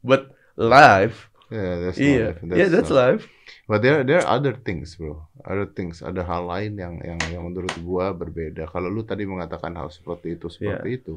But 0.04 0.32
live, 0.56 1.28
Yeah, 1.50 1.82
that's 1.82 1.98
iya, 1.98 2.38
life. 2.38 2.46
yeah, 2.46 2.68
that's 2.70 2.92
life. 2.94 3.26
live. 3.26 3.39
But 3.70 3.86
there 3.86 4.02
there 4.02 4.18
are 4.26 4.34
other 4.34 4.58
things, 4.58 4.98
bro. 4.98 5.30
Other 5.46 5.70
things, 5.70 6.02
ada 6.02 6.26
hal 6.26 6.42
lain 6.42 6.74
yang 6.74 6.98
yang 7.06 7.22
yang 7.30 7.42
menurut 7.46 7.70
gua 7.86 8.10
berbeda. 8.10 8.66
Kalau 8.66 8.90
lu 8.90 9.06
tadi 9.06 9.22
mengatakan 9.22 9.78
hal 9.78 9.94
seperti 9.94 10.34
itu, 10.34 10.50
seperti 10.50 10.90
Iya. 10.90 10.98
itu. 10.98 11.14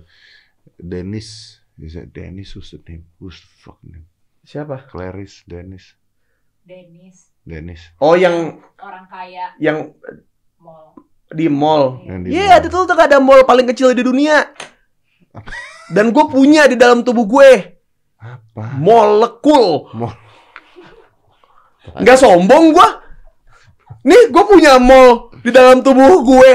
Dennis, 0.77 1.57
is 1.81 1.97
it 1.97 2.13
Dennis 2.13 2.53
who's 2.53 2.69
the 2.69 2.79
name? 2.85 3.09
Who's 3.17 3.41
the 3.41 3.49
fuck 3.57 3.81
name? 3.81 4.05
Siapa? 4.45 4.85
Clarice, 4.85 5.41
Dennis, 5.49 5.97
Dennis 6.61 7.33
Dennis. 7.41 7.89
Oh, 7.97 8.13
yang 8.13 8.61
orang 8.79 9.09
kaya 9.09 9.57
yang 9.57 9.91
mall 10.61 10.93
di 11.33 11.49
mall. 11.49 12.05
Iya, 12.05 12.21
mall. 12.21 12.57
ada 12.61 12.67
tuh 12.69 12.85
tuh 12.85 12.93
ada 12.93 13.17
mall 13.17 13.41
paling 13.49 13.65
kecil 13.65 13.97
di 13.97 14.05
dunia. 14.05 14.53
Dan 15.95 16.13
gue 16.13 16.25
punya 16.29 16.69
di 16.69 16.77
dalam 16.77 17.01
tubuh 17.01 17.25
gue. 17.25 17.51
Apa? 18.21 18.77
Molekul. 18.77 19.89
Mall. 19.97 20.13
Nggak 21.91 22.17
sombong 22.17 22.71
gue. 22.71 22.89
Nih, 24.03 24.31
gue 24.31 24.43
punya 24.43 24.79
mall 24.79 25.31
di 25.39 25.51
dalam 25.51 25.79
tubuh 25.79 26.23
gue. 26.23 26.51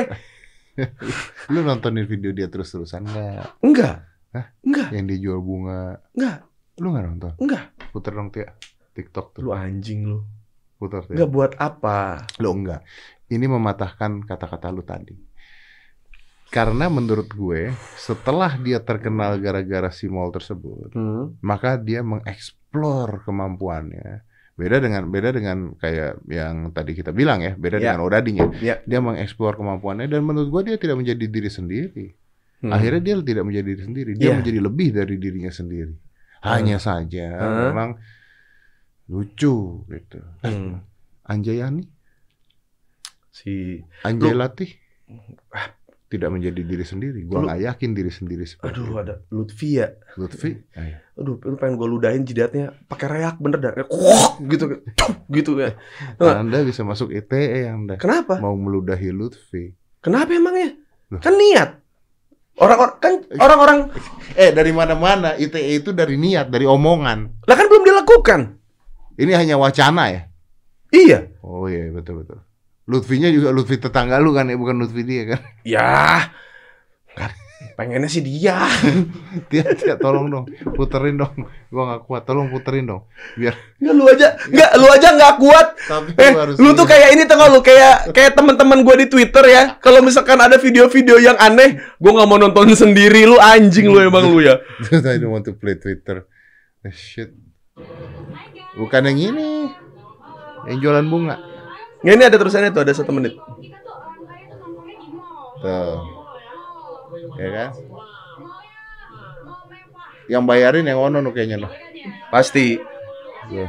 Lu 1.53 1.61
nontonin 1.61 2.05
video 2.05 2.33
dia 2.33 2.49
terus-terusan 2.49 3.05
nggak? 3.05 3.45
Enggak. 3.61 3.97
Hah? 4.33 4.47
Enggak. 4.65 4.89
Yang 4.93 5.05
dia 5.09 5.19
jual 5.29 5.41
bunga. 5.41 6.01
Enggak. 6.13 6.39
Lu 6.79 6.87
nggak 6.93 7.05
nonton? 7.05 7.33
Enggak. 7.41 7.65
Puter 7.91 8.13
dong 8.15 8.31
Tia. 8.31 8.49
TikTok 8.95 9.27
tuh. 9.37 9.41
Lu 9.45 9.51
anjing 9.53 10.01
lu. 10.07 10.19
Puter 10.77 11.05
Tia. 11.05 11.15
Enggak 11.19 11.31
buat 11.33 11.53
apa? 11.57 12.25
Lo 12.41 12.53
enggak. 12.53 12.85
Ini 13.29 13.45
mematahkan 13.45 14.25
kata-kata 14.25 14.73
lu 14.73 14.85
tadi. 14.85 15.17
Karena 16.49 16.89
menurut 16.89 17.29
gue, 17.29 17.69
setelah 18.01 18.57
dia 18.57 18.81
terkenal 18.81 19.37
gara-gara 19.37 19.93
si 19.93 20.09
mall 20.09 20.33
tersebut, 20.33 20.97
Hmm. 20.97 21.37
maka 21.45 21.77
dia 21.77 22.01
mengeksplor 22.01 23.21
kemampuannya. 23.29 24.25
Beda 24.59 24.83
dengan 24.83 25.07
beda 25.07 25.31
dengan 25.31 25.59
kayak 25.79 26.19
yang 26.27 26.75
tadi 26.75 26.93
kita 26.93 27.15
bilang 27.15 27.39
ya, 27.39 27.55
beda 27.55 27.79
Ya. 27.79 27.95
dengan 27.95 28.03
Odading 28.03 28.37
ya. 28.37 28.47
Ya. 28.59 28.75
Dia 28.83 28.99
mengeksplor 28.99 29.55
kemampuannya 29.55 30.11
dan 30.11 30.27
menurut 30.27 30.51
gue 30.51 30.75
dia 30.75 30.77
tidak 30.83 30.99
menjadi 30.99 31.25
diri 31.31 31.47
sendiri. 31.47 32.07
Hmm. 32.59 32.75
Akhirnya 32.75 32.99
dia 32.99 33.15
tidak 33.23 33.47
menjadi 33.47 33.67
diri 33.71 33.83
sendiri, 33.87 34.11
dia 34.19 34.35
Iya. 34.35 34.37
menjadi 34.43 34.59
lebih 34.59 34.89
dari 34.91 35.15
dirinya 35.15 35.53
sendiri. 35.55 35.95
Hanya 36.43 36.83
saja 36.83 37.39
Hmm. 37.39 37.59
memang 37.71 37.89
lucu 39.07 39.87
gitu. 39.87 40.19
Hmm. 40.43 40.83
Anjayani, 41.23 41.87
si 43.31 43.79
Anjelati 44.03 44.67
tidak 46.09 46.33
menjadi 46.33 46.61
diri 46.65 46.85
sendiri. 46.85 47.21
Gua 47.29 47.45
nggak 47.45 47.61
yakin 47.69 47.91
diri 47.93 48.09
sendiri 48.09 48.49
seperti 48.49 48.81
aduh 48.81 48.85
itu. 48.89 48.97
ada 48.97 49.15
Lutfi 49.29 49.69
ya. 49.77 49.89
Lutfi, 50.17 50.51
ayo. 50.77 50.97
Aduh, 51.21 51.37
lu 51.45 51.57
pengen 51.61 51.77
gue 51.77 51.89
ludahin 51.91 52.25
jidatnya 52.25 52.73
pakai 52.89 53.07
reak 53.13 53.37
bener 53.37 53.61
dah. 53.61 53.73
Kayak 53.77 53.91
kuok 53.93 54.33
gitu 54.49 54.65
Cuk, 54.97 55.13
gitu 55.29 55.51
ya. 55.61 55.77
Nggak. 56.17 56.37
Anda 56.41 56.59
bisa 56.65 56.83
masuk 56.83 57.13
ITE 57.13 57.69
Anda 57.69 58.01
Kenapa? 58.01 58.41
mau 58.41 58.57
meludahi 58.57 59.13
Lutfi. 59.13 59.77
Kenapa 60.01 60.33
emangnya? 60.33 60.81
Loh. 61.13 61.21
Kan 61.21 61.37
niat. 61.37 61.85
Orang-orang 62.59 62.97
kan 62.99 63.13
orang-orang 63.39 63.79
Eh 64.35 64.51
dari 64.55 64.71
mana-mana 64.71 65.35
ITE 65.35 65.83
itu 65.83 65.91
dari 65.91 66.15
niat, 66.15 66.49
dari 66.49 66.63
omongan. 66.65 67.43
lah 67.45 67.57
kan 67.59 67.67
belum 67.67 67.85
dilakukan. 67.85 68.41
Ini 69.19 69.33
hanya 69.35 69.59
wacana 69.59 70.15
ya. 70.15 70.23
Iya. 70.95 71.37
Oh 71.43 71.67
iya 71.67 71.91
betul 71.91 72.23
betul. 72.23 72.39
Lutfinya 72.89 73.29
juga 73.29 73.53
Lutfi 73.53 73.77
tetangga 73.77 74.17
lu 74.17 74.33
kan 74.33 74.49
ya, 74.49 74.57
bukan 74.57 74.81
Lutfi 74.81 75.05
dia 75.05 75.37
kan. 75.37 75.41
Ya. 75.63 76.33
Pengennya 77.79 78.11
sih 78.11 78.27
dia. 78.27 78.59
Dia, 79.55 79.71
dia 79.71 79.95
tolong 79.95 80.27
dong, 80.27 80.45
puterin 80.75 81.15
dong. 81.15 81.47
Gua 81.71 81.95
nggak 81.95 82.03
kuat, 82.11 82.23
tolong 82.27 82.51
puterin 82.51 82.91
dong. 82.91 83.07
Biar 83.39 83.55
Enggak 83.79 83.95
lu 83.95 84.05
aja, 84.11 84.29
enggak 84.51 84.71
lu 84.75 84.87
aja 84.91 85.09
nggak 85.15 85.35
kuat. 85.39 85.67
tapi 85.87 86.11
Eh, 86.19 86.33
lu 86.35 86.39
harus 86.43 86.55
lu 86.59 86.69
tuh 86.75 86.87
kayak 86.91 87.15
ini 87.15 87.23
tengok 87.23 87.49
lu 87.55 87.61
kayak 87.63 88.11
kayak 88.11 88.35
teman-teman 88.35 88.83
gue 88.83 88.95
di 89.03 89.07
Twitter 89.07 89.45
ya. 89.47 89.63
Kalau 89.79 90.03
misalkan 90.03 90.43
ada 90.43 90.59
video-video 90.59 91.23
yang 91.23 91.39
aneh, 91.39 91.79
gue 91.79 92.11
nggak 92.11 92.29
mau 92.29 92.39
nonton 92.39 92.75
sendiri. 92.75 93.31
Lu 93.31 93.39
anjing 93.39 93.87
lu 93.87 94.03
emang 94.03 94.27
lu 94.27 94.43
ya. 94.43 94.59
I 95.07 95.23
don't 95.23 95.31
want 95.31 95.47
to 95.47 95.55
play 95.55 95.79
Twitter. 95.79 96.27
Eh, 96.83 96.91
shit. 96.91 97.31
Bukan 98.75 99.03
yang 99.07 99.19
ini. 99.19 99.71
Yang 100.67 100.79
jualan 100.83 101.07
bunga. 101.07 101.48
Nggak 101.99 102.15
ini 102.15 102.25
ada 102.25 102.37
terusannya 102.39 102.71
tuh 102.71 102.83
ada 102.87 102.93
satu 102.95 103.11
menit. 103.11 103.35
tuh 103.35 103.59
Tuh. 105.59 105.97
Ya 107.39 107.49
kan? 107.51 107.71
mewah 107.75 108.07
Yang 110.29 110.43
bayarin 110.45 110.87
yang 110.87 111.01
ono 111.01 111.19
nu 111.19 111.33
kayaknya 111.35 111.67
noh. 111.67 111.73
Pasti. 112.31 112.79
Tuh. 113.51 113.69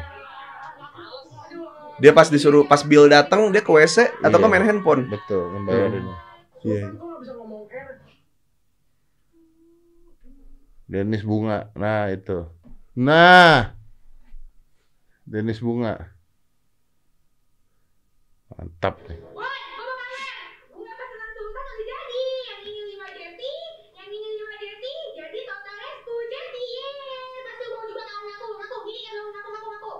Dia 1.99 2.11
pas 2.15 2.31
disuruh 2.31 2.63
pas 2.63 2.79
bill 2.85 3.11
datang 3.11 3.51
dia 3.51 3.59
ke 3.59 3.71
WC 3.71 4.23
atau 4.23 4.39
Iya. 4.39 4.45
ke 4.45 4.51
main 4.51 4.63
handphone. 4.63 5.09
Betul, 5.11 5.43
yang 5.51 5.63
bayarin. 5.67 6.05
Iya. 6.63 6.85
Denis 10.89 11.21
Bunga. 11.21 11.69
Nah, 11.77 12.09
itu. 12.09 12.49
Nah. 12.97 13.77
Denis 15.21 15.61
Bunga. 15.61 16.18
Mantap 18.59 18.99
nih. 19.07 19.15
Pamer, 19.15 20.35
bunga 20.67 20.93
pesanan 20.99 21.31
Sultan 21.31 21.63
udah 21.63 21.79
jadi. 21.79 22.23
Yang 22.43 22.61
ini 22.67 22.81
5 22.91 23.15
jeti, 23.15 23.55
yang 23.95 24.09
ini 24.11 24.29
5 24.35 24.59
jeti, 24.59 24.93
jadi 25.15 25.39
totalnya 25.47 25.89
10 25.95 26.27
jeti. 26.27 26.63
Yeay, 26.75 27.39
pasti 27.47 27.63
mau 27.71 27.87
juga 27.87 28.03
tahu 28.03 28.21
ngaku, 28.27 28.47
ngaku, 28.59 28.77
gini 28.83 29.01
kan 29.07 29.15
ngaku, 29.15 29.49
ngaku, 29.49 29.69
ngaku. 29.71 29.93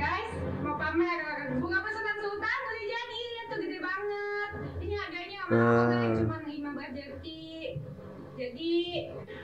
Guys, 0.00 0.32
mau 0.64 0.74
pamer, 0.80 1.20
bunga 1.60 1.78
pesanan 1.84 2.16
Sultan 2.24 2.60
udah 2.64 2.84
jadi, 2.88 3.20
lihat 3.28 3.46
tuh 3.52 3.58
gede 3.60 3.78
banget. 3.84 4.50
Ini 4.80 4.94
harganya 4.96 5.40
mahal, 5.44 5.84
guys, 5.92 6.16
cuma 6.16 6.36
5 6.40 6.72
bat 6.80 6.90
jeti. 6.96 7.76
Jadi, 8.40 8.72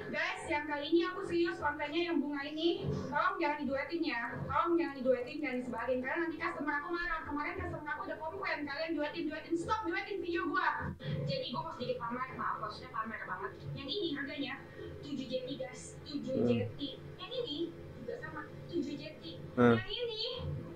guys, 0.09 0.42
yang 0.48 0.64
kali 0.64 0.76
ini 0.87 1.01
aku 1.03 1.20
serius 1.27 1.59
kontennya 1.59 2.01
yang 2.09 2.18
bunga 2.22 2.42
ini. 2.46 2.87
Tolong 3.11 3.37
jangan 3.37 3.57
diduetin 3.62 4.03
ya. 4.03 4.20
Tolong 4.46 4.75
jangan 4.79 4.94
diduetin, 4.96 5.37
jangan 5.42 5.57
disebarin. 5.59 5.99
Karena 5.99 6.18
nanti 6.22 6.37
customer 6.38 6.75
aku 6.79 6.88
marah. 6.94 7.20
Kemarin 7.27 7.55
customer 7.59 7.90
aku 7.90 8.03
udah 8.07 8.18
komplain. 8.22 8.59
Kalian 8.62 8.92
duetin, 8.94 9.25
duetin. 9.27 9.55
Stop 9.59 9.81
duetin 9.85 10.16
video 10.22 10.42
gua. 10.46 10.68
Jadi 11.03 11.46
gua 11.51 11.61
mau 11.66 11.72
sedikit 11.75 11.96
pamer. 11.99 12.29
Maaf, 12.37 12.57
maksudnya 12.62 12.90
pamer 12.94 13.20
banget. 13.27 13.53
Yang 13.75 13.88
ini 13.90 14.09
harganya 14.14 14.55
7 15.03 15.27
jeti, 15.27 15.55
guys. 15.57 15.83
7 16.03 16.35
Hmm. 16.35 16.49
jeti. 16.49 16.88
Yang 17.18 17.33
ini 17.42 17.57
juga 18.01 18.14
sama. 18.22 18.42
7 18.66 18.94
jeti. 18.94 19.33
Hmm. 19.55 19.77
Yang 19.79 19.92
ini, 19.92 20.22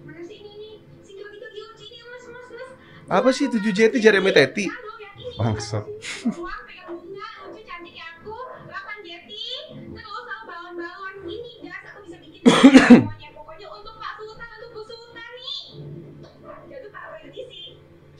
mana 0.02 0.20
sih 0.22 0.36
ini 0.38 0.52
nih? 0.56 0.74
Single 1.02 1.28
gitu, 1.30 1.46
gitu, 1.50 1.82
ini, 1.84 1.98
mas, 2.06 2.24
mas, 2.26 2.48
mas. 2.48 2.70
Apa 3.10 3.28
sih 3.30 3.50
7 3.50 3.70
jeti 3.70 3.98
Jeremy 3.98 4.30
Teti? 4.30 4.64
Aduh, 4.70 4.96
yang 5.02 5.16
ini. 5.18 5.34
Bangsat. 5.34 5.84
Uang 6.30 6.60
pegang 6.64 6.94
bunga, 6.94 7.28
lucu 7.42 7.60
cantik 7.60 7.92
ya 7.92 8.06
aku, 8.14 8.36
8 8.70 9.02
jeti, 9.02 9.46
terus 9.74 10.22
sama 10.22 10.42
balon-balon 10.46 11.14
ini 11.26 11.50
gas 11.60 11.82
aku 11.90 12.06
bisa 12.06 12.16
bikin 12.16 12.29
semuanya. 12.29 12.29
Pokoknya 12.29 12.29
untuk 12.29 12.29
Pak 12.29 12.29
Sultan, 12.29 12.29
untuk 12.29 12.29
Bu 12.29 12.29
Sultan 12.29 12.29
nih. 12.29 12.29
Ya. 12.44 12.86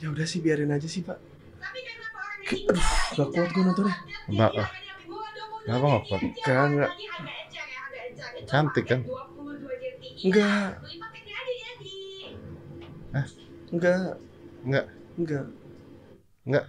Ya 0.01 0.07
udah 0.09 0.25
sih 0.25 0.41
biarin 0.41 0.73
aja 0.73 0.89
sih, 0.89 1.05
Pak. 1.05 1.17
Tapi 1.61 1.79
kenapa 1.85 2.17
orang 2.17 2.41
Aduh, 2.41 2.85
nggak 3.13 3.27
kuat 3.29 3.49
gua 3.53 3.63
nontonnya. 3.69 3.95
Mbak, 4.33 4.51
Kenapa 5.61 5.85
nggak 5.85 6.03
kuat? 6.09 6.21
Enggak, 6.25 6.63
enggak. 6.73 6.91
Cantik 8.49 8.85
kan? 8.89 9.01
Enggak. 10.25 10.69
Paketnya 10.81 11.35
aja 11.37 11.53
jadi. 11.53 11.97
Enggak. 13.71 14.13
Enggak. 14.65 15.45
Enggak. 16.45 16.65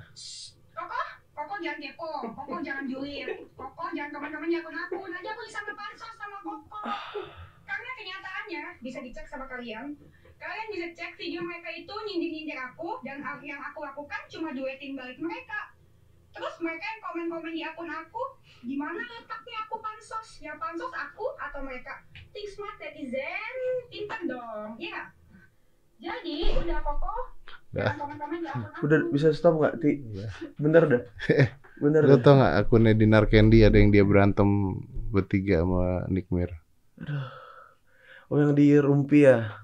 Jangan 1.62 1.79
kepo, 1.79 2.11
Koko 2.35 2.59
jangan 2.59 2.90
julid, 2.90 3.29
Koko 3.55 3.85
jangan 3.94 4.18
di 4.51 4.59
akun 4.59 4.75
aku, 4.75 4.98
nanti 5.07 5.27
aku 5.31 5.42
disangka 5.46 5.70
pansos 5.79 6.11
sama 6.18 6.42
Koko. 6.42 6.83
Karena 7.62 7.90
kenyataannya 7.94 8.62
bisa 8.83 8.98
dicek 8.98 9.31
sama 9.31 9.46
kalian. 9.46 9.94
Kalian 10.42 10.68
bisa 10.75 10.87
cek 10.90 11.14
video 11.14 11.46
mereka 11.46 11.70
itu 11.70 11.94
nyindir-nyindir 11.94 12.59
aku 12.59 12.98
dan 13.07 13.22
yang 13.46 13.62
aku 13.62 13.79
lakukan 13.79 14.27
cuma 14.27 14.51
duetin 14.51 14.98
balik 14.98 15.22
mereka. 15.22 15.70
Terus 16.35 16.59
mereka 16.59 16.83
yang 16.83 17.01
komen-komen 17.07 17.55
di 17.55 17.62
akun 17.62 17.87
aku, 17.87 18.22
di 18.66 18.75
mana 18.75 18.98
letaknya 18.98 19.62
aku 19.62 19.79
pansos? 19.79 20.42
Ya 20.42 20.59
pansos 20.59 20.90
aku 20.90 21.31
atau 21.38 21.62
mereka? 21.62 22.03
Think 22.35 22.51
smart 22.51 22.75
netizen, 22.83 23.55
pintar 23.87 24.18
dong, 24.27 24.75
ya. 24.83 25.14
Jadi 26.03 26.59
udah 26.59 26.83
Koko, 26.83 27.38
aku. 27.72 28.85
Udah 28.85 28.98
bisa 29.08 29.32
stop 29.32 29.56
nggak, 29.58 29.74
Ti? 29.80 29.90
Bentar 30.61 30.85
dah. 30.85 31.02
Bentar 31.80 32.00
Lu 32.04 32.14
dah. 32.14 32.20
tau 32.20 32.35
gak 32.38 32.54
akunnya 32.62 32.92
Dinar 32.92 33.26
Candy 33.26 33.64
ada 33.64 33.74
yang 33.80 33.90
dia 33.90 34.04
berantem 34.04 34.78
bertiga 35.11 35.64
sama 35.64 36.04
Nick 36.12 36.28
Mir? 36.28 36.52
Oh 38.28 38.37
yang 38.37 38.52
di 38.52 38.72
Rumpi 38.76 39.24
ya? 39.24 39.56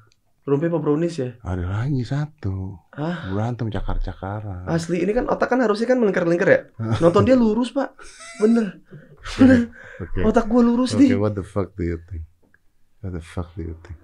Rumpi 0.49 0.73
apa 0.73 0.81
Brownies 0.81 1.17
ya? 1.21 1.31
Ada 1.45 1.85
lagi 1.85 2.01
satu. 2.09 2.81
Hah? 2.97 3.29
Berantem 3.29 3.69
cakar-cakaran. 3.69 4.65
Asli 4.65 5.05
ini 5.05 5.13
kan 5.13 5.29
otak 5.29 5.53
kan 5.53 5.61
harusnya 5.61 5.85
kan 5.85 6.01
melingkar-lingkar 6.01 6.49
ya? 6.49 6.61
Nonton 7.05 7.29
dia 7.29 7.37
lurus, 7.37 7.77
Pak. 7.77 7.93
Bener. 8.41 8.81
Bener. 9.39 9.69
Oke. 10.01 10.25
Otak 10.25 10.49
gua 10.49 10.65
lurus 10.65 10.97
Oke, 10.97 11.05
nih. 11.05 11.21
what 11.21 11.37
the 11.37 11.45
fuck 11.45 11.77
do 11.77 11.85
you 11.85 12.01
think? 12.09 12.25
What 13.05 13.13
the 13.13 13.21
fuck 13.21 13.53
do 13.53 13.61
you 13.61 13.77
think? 13.85 14.01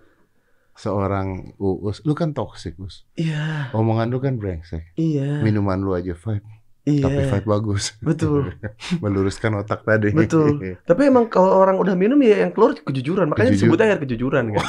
Seorang 0.74 1.54
Uus, 1.56 2.02
lu 2.02 2.12
kan 2.12 2.30
toxic, 2.30 2.74
Us. 2.76 3.06
Iya. 3.14 3.70
Omongan 3.70 4.10
lu 4.10 4.18
kan 4.18 4.34
brengsek. 4.34 4.90
Iya. 4.94 5.38
Minuman 5.38 5.78
lu 5.78 5.92
aja 5.92 6.12
vibe, 6.12 6.42
tapi 6.82 7.14
Iya. 7.16 7.30
vibe 7.30 7.46
bagus. 7.46 7.94
Betul. 7.98 8.58
Meluruskan 9.02 9.54
otak 9.56 9.82
tadi. 9.82 10.10
Betul. 10.10 10.58
Tapi 10.90 11.02
emang 11.06 11.26
kalau 11.26 11.54
orang 11.54 11.78
udah 11.78 11.94
minum 11.94 12.18
ya 12.18 12.42
yang 12.42 12.50
keluar 12.50 12.74
kejujuran, 12.74 13.30
makanya 13.30 13.54
Kejujur- 13.54 13.70
disebut 13.70 13.78
air 13.80 13.98
kejujuran 13.98 14.44
kan. 14.50 14.66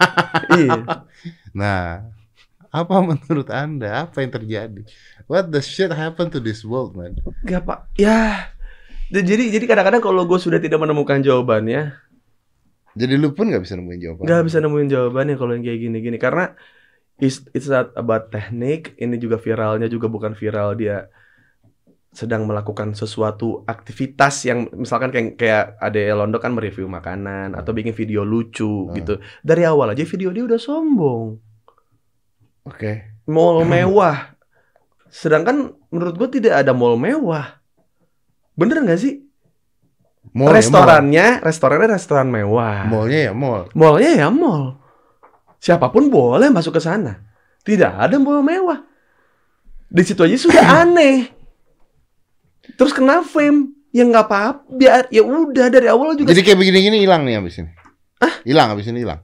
iya. 0.60 0.82
Nah, 1.52 2.10
apa 2.68 2.94
menurut 2.98 3.48
Anda? 3.48 4.04
Apa 4.04 4.20
yang 4.20 4.34
terjadi? 4.34 4.82
What 5.26 5.48
the 5.48 5.62
shit 5.62 5.88
happened 5.88 6.34
to 6.34 6.42
this 6.42 6.60
world, 6.60 6.92
man? 6.92 7.16
Gak 7.42 7.62
pak. 7.62 7.86
Ya. 7.94 8.50
Dan 9.06 9.22
Jadi 9.22 9.48
jadi 9.48 9.64
kadang-kadang 9.64 10.02
kalau 10.02 10.26
gue 10.26 10.34
sudah 10.36 10.58
tidak 10.58 10.76
menemukan 10.76 11.22
jawabannya, 11.22 11.94
Jadi 12.96 13.14
lu 13.14 13.36
pun 13.36 13.52
nggak 13.52 13.60
bisa 13.60 13.76
nemuin 13.76 14.00
jawaban. 14.00 14.24
nggak 14.24 14.42
bisa 14.42 14.58
nemuin 14.58 14.88
jawabannya 14.88 15.34
kalau 15.36 15.52
yang 15.52 15.62
kayak 15.62 15.80
gini-gini 15.84 16.16
karena 16.16 16.56
it's, 17.16 17.44
it's 17.52 17.68
not 17.68 17.92
about 17.92 18.32
teknik. 18.32 18.96
Ini 18.96 19.20
juga 19.20 19.36
viralnya 19.36 19.84
juga 19.86 20.08
bukan 20.08 20.32
viral 20.32 20.74
dia 20.74 21.12
sedang 22.08 22.48
melakukan 22.48 22.96
sesuatu 22.96 23.60
aktivitas 23.68 24.48
yang 24.48 24.72
misalkan 24.72 25.12
kayak 25.12 25.36
kayak 25.36 25.64
ada 25.76 26.00
Londo 26.16 26.40
kan 26.40 26.56
mereview 26.56 26.88
makanan 26.88 27.52
atau 27.52 27.76
bikin 27.76 27.92
video 27.92 28.24
lucu 28.24 28.64
Hmm. 28.88 28.96
gitu. 28.96 29.14
Dari 29.44 29.68
awal 29.68 29.92
aja 29.92 30.00
video 30.00 30.32
dia 30.32 30.48
udah 30.48 30.56
sombong. 30.56 31.36
Oke. 32.64 33.12
mall 33.28 33.60
mewah. 33.68 34.32
Sedangkan 35.12 35.76
menurut 35.92 36.16
gue 36.16 36.40
tidak 36.40 36.64
ada 36.64 36.72
mall 36.72 36.96
mewah. 36.96 37.60
Bener 38.56 38.80
nggak 38.80 38.96
sih? 38.96 39.25
Mall 40.34 40.50
ya, 40.50 40.58
Restorannya, 40.58 41.26
restorannya 41.40 41.88
restoran 41.92 42.28
mewah. 42.28 42.84
mall. 42.84 43.06
Mallnya 43.06 43.20
ya 43.28 43.32
mall. 43.32 43.62
Mallnya 43.72 44.10
ya 44.16 44.28
mall. 44.28 44.78
Siapa 45.58 45.88
pun 45.88 46.08
boleh 46.08 46.48
masuk 46.48 46.76
ke 46.76 46.82
sana. 46.82 47.22
Tidak 47.62 47.88
ada 47.88 48.16
mall 48.16 48.42
mewah. 48.42 48.82
Di 49.86 50.02
situ 50.02 50.20
aja 50.22 50.36
sudah 50.36 50.64
aneh. 50.82 51.30
Terus 52.74 52.90
kena 52.92 53.22
fame. 53.22 53.72
Ya 53.94 54.04
nggak 54.04 54.26
apa-apa. 54.28 54.60
Biar 54.68 55.08
ya 55.08 55.24
udah 55.24 55.66
dari 55.70 55.88
awal 55.88 56.18
juga. 56.18 56.28
Jadi 56.34 56.42
kayak 56.42 56.58
begini-gini 56.60 57.00
hilang 57.00 57.24
nih 57.24 57.40
abis 57.40 57.64
ini. 57.64 57.70
Hilang 58.44 58.76
abis 58.76 58.90
ini 58.90 59.02
hilang. 59.02 59.20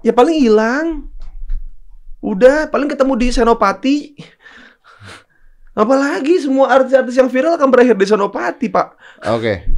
Ya 0.00 0.16
paling 0.16 0.38
hilang. 0.38 1.12
Udah, 2.24 2.66
paling 2.66 2.88
ketemu 2.88 3.12
di 3.14 3.28
Senopati. 3.30 4.16
Apalagi 5.76 6.40
semua 6.40 6.72
artis-artis 6.72 7.14
yang 7.14 7.28
viral 7.28 7.54
akan 7.54 7.68
berakhir 7.68 7.94
di 7.94 8.08
Senopati, 8.08 8.72
Pak. 8.72 8.88
Oke. 9.28 9.75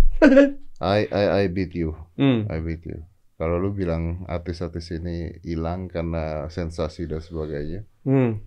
I 0.78 1.06
I 1.10 1.24
I 1.42 1.42
beat 1.50 1.74
you. 1.74 1.94
Hmm. 2.14 2.46
I 2.50 2.58
beat 2.62 2.86
you. 2.86 3.02
Kalau 3.38 3.58
lu 3.62 3.70
bilang 3.70 4.26
artis-artis 4.26 4.90
ini 4.90 5.30
hilang 5.46 5.86
karena 5.86 6.50
sensasi 6.50 7.06
dan 7.06 7.22
sebagainya, 7.22 7.86
Hmm. 8.02 8.42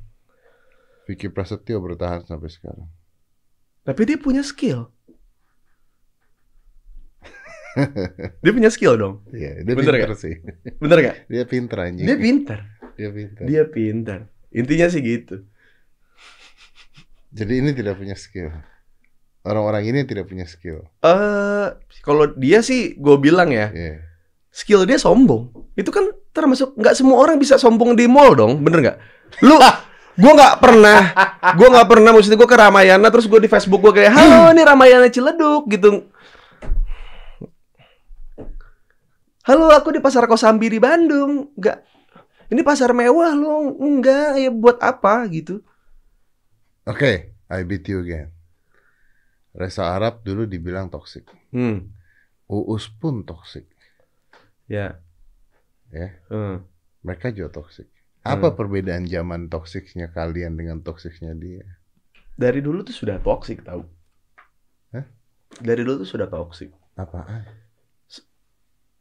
Vicky 1.07 1.31
Prasetyo 1.31 1.79
bertahan 1.79 2.27
sampai 2.27 2.51
sekarang. 2.51 2.91
Tapi 3.87 4.01
dia 4.03 4.19
punya 4.19 4.43
skill. 4.43 4.91
dia 8.43 8.51
punya 8.51 8.67
skill 8.67 8.99
dong. 8.99 9.15
Iya, 9.31 9.63
dia 9.63 9.73
Bener 9.79 9.95
pinter 9.95 10.11
sih. 10.19 10.35
Bener 10.75 10.97
gak? 10.99 11.15
Dia 11.31 11.43
pinter 11.47 11.77
anjing. 11.79 12.03
Dia 12.03 12.17
pintar. 12.19 12.59
Dia 12.99 13.09
pinter. 13.15 13.43
Dia 13.47 13.63
pintar. 13.63 14.19
Intinya 14.51 14.87
sih 14.91 14.99
gitu. 14.99 15.47
Jadi 17.31 17.63
ini 17.63 17.71
tidak 17.71 17.95
punya 17.95 18.19
skill. 18.19 18.51
Orang-orang 19.41 19.89
ini 19.89 19.99
tidak 20.05 20.29
punya 20.29 20.45
skill. 20.45 20.85
Eh, 21.01 21.67
kalau 22.05 22.29
dia 22.37 22.61
sih 22.61 22.93
gue 22.93 23.17
bilang 23.17 23.49
ya, 23.49 23.73
Iya. 23.73 24.05
skill 24.53 24.85
dia 24.85 25.01
sombong. 25.01 25.49
Itu 25.73 25.89
kan 25.89 26.13
termasuk 26.29 26.77
nggak 26.77 26.93
semua 26.93 27.17
orang 27.25 27.41
bisa 27.41 27.57
sombong 27.57 27.97
di 27.97 28.05
mall 28.05 28.37
dong, 28.37 28.61
bener 28.61 28.79
nggak? 28.85 28.97
Lu, 29.41 29.57
gue 30.21 30.31
nggak 30.37 30.61
pernah, 30.61 30.99
gue 31.57 31.67
nggak 31.73 31.87
pernah 31.89 32.09
maksudnya 32.13 32.37
gue 32.37 32.45
ke 32.45 32.57
Ramayana 32.57 33.07
terus 33.09 33.25
gue 33.25 33.41
di 33.41 33.49
Facebook 33.49 33.81
gue 33.81 33.93
kayak, 33.97 34.13
halo 34.13 34.53
ini 34.53 34.61
Ramayana 34.61 35.09
Ciledug 35.09 35.65
gitu. 35.73 36.05
Halo 39.41 39.73
aku 39.73 39.89
di 39.89 39.97
pasar 39.97 40.29
Kosambi 40.29 40.69
di 40.69 40.77
Bandung, 40.77 41.49
nggak. 41.57 41.77
Ini 42.53 42.61
pasar 42.61 42.93
mewah 42.93 43.33
loh, 43.33 43.73
enggak 43.81 44.37
ya 44.37 44.53
buat 44.53 44.77
apa 44.77 45.25
gitu? 45.33 45.65
Oke, 46.85 47.33
I 47.49 47.65
beat 47.65 47.89
you 47.89 48.05
again. 48.05 48.29
Reza 49.51 49.91
Arab 49.91 50.23
dulu 50.23 50.45
dibilang 50.45 50.87
toxic. 50.87 51.27
Hmm, 51.51 51.91
Uus 52.47 52.87
pun 52.89 53.23
toxic. 53.23 53.67
ya. 54.65 54.99
Ya. 55.91 56.07
Hmm. 56.27 56.63
Mereka 57.03 57.31
juga 57.31 57.59
toxic. 57.59 57.91
Apa 58.21 58.51
Hmm. 58.51 58.55
perbedaan 58.55 59.03
zaman 59.03 59.47
toksiknya 59.47 60.07
kalian 60.09 60.55
dengan 60.55 60.79
toksiknya 60.79 61.33
dia? 61.33 61.65
Dari 62.31 62.61
dulu 62.61 62.79
tuh 62.81 62.95
sudah 62.95 63.19
toxic 63.19 63.59
tahu. 63.61 63.83
Hah? 64.93 65.03
Dari 65.57 65.81
dulu 65.81 66.01
tuh 66.01 66.09
sudah 66.09 66.27
toxic. 66.27 66.71
Apaan? 66.95 67.43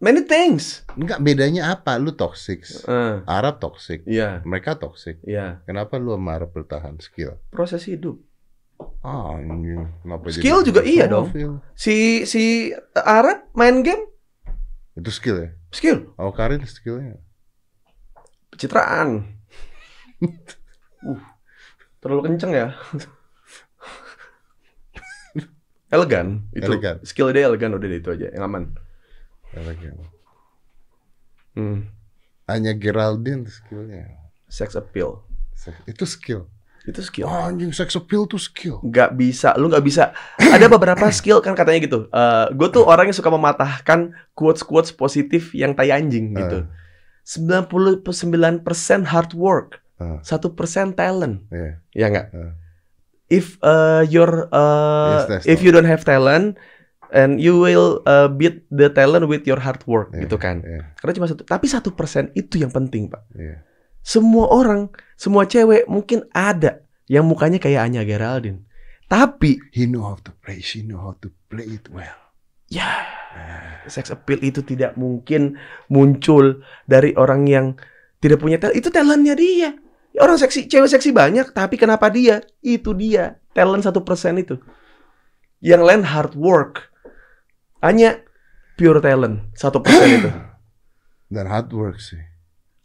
many 0.00 0.24
things. 0.24 0.80
Enggak 0.96 1.20
bedanya 1.20 1.76
apa? 1.76 2.00
Lu 2.00 2.16
toxic. 2.16 2.64
Eh, 2.64 3.14
Arab 3.28 3.60
toxic. 3.60 4.00
Iya, 4.08 4.40
Mereka 4.42 4.80
toxic. 4.80 5.20
iya. 5.22 5.60
Kenapa 5.68 6.00
lu 6.00 6.16
sama 6.16 6.40
Arab 6.40 6.56
bertahan 6.56 6.96
skill? 6.98 7.36
Proses 7.52 7.84
hidup. 7.84 8.16
Ah, 9.00 9.34
anjing. 9.34 9.88
Kenapa 10.02 10.28
Skill 10.28 10.60
jadi- 10.60 10.66
juga 10.66 10.80
iya 10.82 11.04
dong. 11.06 11.32
Si 11.72 12.24
si 12.24 12.68
Arab 12.94 13.48
main 13.52 13.80
game 13.80 14.04
Itu 14.92 15.08
skill 15.08 15.36
ya? 15.38 15.48
skill, 15.70 16.12
Oh, 16.14 16.30
Karin 16.30 16.60
skillnya. 16.62 17.16
pencitraan. 18.50 19.24
uh, 21.06 21.20
terlalu 21.98 22.20
kenceng 22.28 22.52
ya. 22.52 22.76
elegan 25.90 26.46
itu 26.54 26.70
Elegan. 26.70 26.96
skill 27.02 27.34
dia 27.34 27.46
elegan 27.46 27.74
udah 27.74 27.82
deh, 27.82 27.98
itu 27.98 28.10
aja 28.10 28.30
yang 28.30 28.44
aman 28.46 28.64
Elegan. 29.50 29.96
hmm. 31.58 31.78
Hanya 32.46 32.74
Geraldine 32.74 33.46
skillnya. 33.46 34.06
sex 34.46 34.74
appeal 34.74 35.22
Se- 35.54 35.74
Itu 35.86 36.02
skill. 36.04 36.46
Itu 36.82 37.00
skill 37.00 37.24
Oh, 37.24 37.44
anjing 37.44 37.70
sex 37.70 37.92
appeal 37.92 38.24
tuh 38.24 38.36
skill. 38.36 38.80
nggak 38.80 39.12
bisa 39.12 39.52
lu 39.54 39.68
nggak 39.68 39.82
bisa 39.82 40.16
ada 40.38 40.66
beberapa 40.66 41.06
skill 41.10 41.38
kan 41.38 41.52
katanya 41.52 41.80
gitu 41.80 41.98
gue 42.50 42.68
tuh 42.70 42.82
orang 42.82 43.08
yang 43.08 43.16
suka 43.16 43.28
mematahkan 43.28 44.00
quotes 44.32 44.60
quotes 44.60 44.88
positif 44.90 45.52
yang 45.52 45.72
tai 45.72 45.90
anjing 45.90 46.32
gitu 46.32 46.64
99% 47.22 48.10
hard 49.06 49.32
work 49.34 49.80
Ah. 50.00 50.16
satu 50.24 50.56
persen 50.56 50.96
talent 50.96 51.44
Iya. 51.52 51.76
ya 51.92 52.06
nggak 52.08 52.26
Ah. 52.32 52.56
if 53.28 53.60
uh, 53.60 54.00
your 54.08 54.48
uh, 54.48 55.28
Yes, 55.28 55.44
if 55.44 55.60
you 55.60 55.68
don't 55.68 55.84
have 55.84 56.02
talent 56.02 56.56
and 57.12 57.36
you 57.36 57.60
will 57.60 58.00
uh, 58.08 58.24
beat 58.26 58.64
the 58.72 58.88
talent 58.88 59.28
with 59.28 59.44
your 59.44 59.60
hard 59.60 59.84
work 59.84 60.08
Iya, 60.10 60.24
gitu 60.24 60.40
kan 60.40 60.64
Iya. 60.64 60.96
karena 60.96 61.12
cuma 61.12 61.26
satu 61.28 61.44
tapi 61.44 61.68
satu 61.68 61.92
persen 61.92 62.32
itu 62.32 62.56
yang 62.56 62.72
penting 62.72 63.12
pak 63.12 63.28
Iya. 63.36 63.60
Semua 64.00 64.48
orang 64.50 64.88
semua 65.20 65.44
cewek 65.44 65.84
mungkin 65.86 66.24
ada 66.32 66.84
yang 67.10 67.26
mukanya 67.26 67.58
kayak 67.58 67.90
Anya 67.90 68.02
Geraldine. 68.06 68.64
Tapi 69.10 69.58
He 69.74 69.90
know 69.90 70.06
how 70.06 70.16
to 70.22 70.30
play. 70.38 70.62
She 70.62 70.86
know 70.86 71.02
how 71.02 71.18
to 71.18 71.34
play 71.50 71.66
it 71.66 71.90
well. 71.90 72.14
ya. 72.70 72.86
Sex 73.90 74.14
appeal 74.14 74.38
itu 74.46 74.62
tidak 74.62 74.94
mungkin 74.94 75.58
muncul 75.90 76.62
dari 76.86 77.10
orang 77.18 77.50
yang 77.50 77.66
tidak 78.22 78.38
punya 78.38 78.62
talent. 78.62 78.78
Itu 78.78 78.94
talentnya 78.94 79.34
dia. 79.34 79.74
Orang 80.22 80.38
seksi 80.38 80.70
cewek 80.70 80.86
seksi 80.90 81.10
banyak 81.10 81.50
tapi 81.50 81.74
kenapa 81.74 82.06
dia? 82.06 82.38
Itu 82.62 82.94
dia. 82.94 83.42
Talent 83.50 83.82
satu 83.82 84.06
persen 84.06 84.38
itu. 84.38 84.62
Yang 85.58 85.82
lain 85.82 86.02
hard 86.06 86.38
work. 86.38 86.94
Hanya 87.82 88.22
pure 88.78 89.02
talent 89.02 89.50
satu 89.58 89.82
persen 89.82 90.08
itu. 90.22 90.30
Dan 91.34 91.50
hard 91.50 91.74
work 91.74 91.98
sih. 91.98 92.29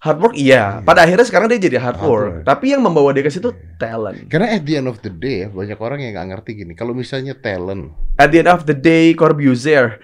Hard 0.06 0.20
work 0.22 0.36
iya 0.38 0.80
pada 0.80 1.02
akhirnya 1.02 1.26
sekarang 1.26 1.50
dia 1.50 1.58
jadi 1.58 1.82
hard, 1.82 1.98
Hard 1.98 2.06
work. 2.06 2.22
work. 2.32 2.44
tapi 2.46 2.66
yang 2.70 2.80
membawa 2.80 3.10
dia 3.10 3.22
ke 3.22 3.30
situ 3.30 3.50
talent 3.76 4.30
Karena 4.30 4.54
at 4.54 4.62
the 4.62 4.78
end 4.78 4.86
of 4.86 5.02
the 5.02 5.10
day 5.10 5.44
ya, 5.44 5.48
banyak 5.50 5.76
orang 5.76 6.00
yang 6.00 6.14
nggak 6.14 6.28
ngerti 6.32 6.52
gini. 6.56 6.74
Kalau 6.74 6.94
misalnya 6.94 7.36
talent, 7.36 7.92
at 8.16 8.30
the 8.30 8.40
end 8.40 8.48
of 8.48 8.64
the 8.64 8.72
day 8.74 9.12
Corbusier 9.12 9.98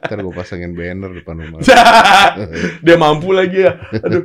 ntar 0.00 0.18
gue 0.18 0.34
pasangin 0.34 0.74
banner 0.74 1.06
depan 1.12 1.38
rumah. 1.38 1.62
dia 2.84 2.96
mampu 2.96 3.30
lagi 3.30 3.62
ya 3.62 3.78
aduh 3.94 4.22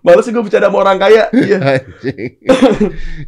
males 0.00 0.22
sih 0.22 0.30
gue 0.30 0.38
bercanda 0.38 0.70
sama 0.70 0.86
orang 0.86 0.98
kaya 1.00 1.26
iya 1.34 1.58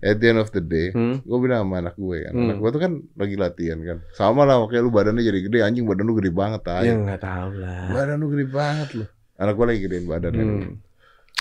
at 0.07 0.17
the 0.17 0.27
end 0.29 0.39
of 0.39 0.47
the 0.53 0.63
day, 0.63 0.95
Hmm. 0.95 1.19
gue 1.21 1.39
bilang 1.39 1.67
sama 1.67 1.83
anak 1.83 1.99
gue 1.99 2.19
kan, 2.23 2.33
Hmm. 2.33 2.45
anak 2.47 2.57
gue 2.57 2.71
tuh 2.71 2.81
kan 2.81 2.93
lagi 3.15 3.35
latihan 3.35 3.79
kan. 3.81 3.99
Sama 4.15 4.43
lah, 4.43 4.63
kayak 4.65 4.79
lu 4.81 4.91
badannya 4.91 5.21
jadi 5.21 5.41
gede, 5.43 5.59
anjing 5.61 5.85
badan 5.85 6.07
lu 6.07 6.15
gede 6.15 6.31
banget, 6.31 6.63
ya 6.79 6.95
nggak 6.95 7.19
tahu 7.19 7.51
lah 7.57 7.91
Badan 7.91 8.17
lu 8.17 8.31
gede 8.31 8.47
banget 8.47 8.78
lu. 8.95 9.05
Anak 9.39 9.55
gue 9.55 9.67
lagi 9.67 9.81
gedein 9.83 10.07
badannya. 10.07 10.45
Hmm. 10.45 10.75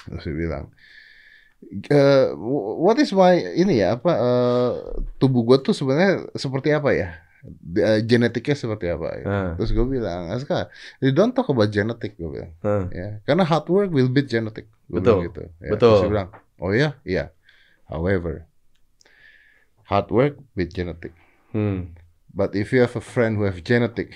Terus 0.08 0.23
dia 0.26 0.36
bilang, 0.38 0.65
eh, 1.89 2.26
what 2.78 2.97
is 3.02 3.12
my 3.12 3.34
ini 3.58 3.82
ya 3.82 3.97
apa 3.97 4.12
eh, 4.13 4.71
tubuh 5.17 5.41
gue 5.43 5.58
tuh 5.62 5.73
sebenarnya 5.73 6.30
seperti 6.38 6.69
apa 6.73 6.89
ya? 6.93 7.10
Eh, 7.78 8.02
genetiknya 8.04 8.56
seperti 8.58 8.89
apa 8.91 9.08
ya? 9.13 9.26
Ah, 9.26 9.52
Terus 9.56 9.71
gue 9.71 9.86
bilang, 9.88 10.34
Aska, 10.34 10.67
you 11.00 11.13
don't 11.13 11.32
talk 11.32 11.47
about 11.47 11.69
genetic, 11.69 12.17
gue 12.17 12.28
bilang. 12.28 12.52
ah. 12.65 12.89
Ya, 12.91 13.21
karena 13.23 13.45
hard 13.45 13.69
work 13.69 13.89
will 13.93 14.10
beat 14.10 14.28
genetic. 14.28 14.67
Gue 14.89 15.00
Betul. 15.00 15.06
bilang 15.06 15.28
gitu. 15.32 15.41
Ya, 15.62 15.69
Betul. 15.71 15.89
Terus 15.93 16.02
dia 16.04 16.12
bilang, 16.12 16.30
oh 16.60 16.71
ya, 16.73 16.89
iya. 17.08 17.26
However, 17.88 18.43
hard 19.88 20.08
work 20.12 20.36
beat 20.58 20.73
genetic. 20.76 21.15
Hmm. 21.56 21.95
But 22.36 22.54
if 22.54 22.69
you 22.76 22.84
have 22.84 22.93
a 22.93 23.02
friend 23.02 23.39
who 23.39 23.47
have 23.47 23.63
genetic 23.63 24.12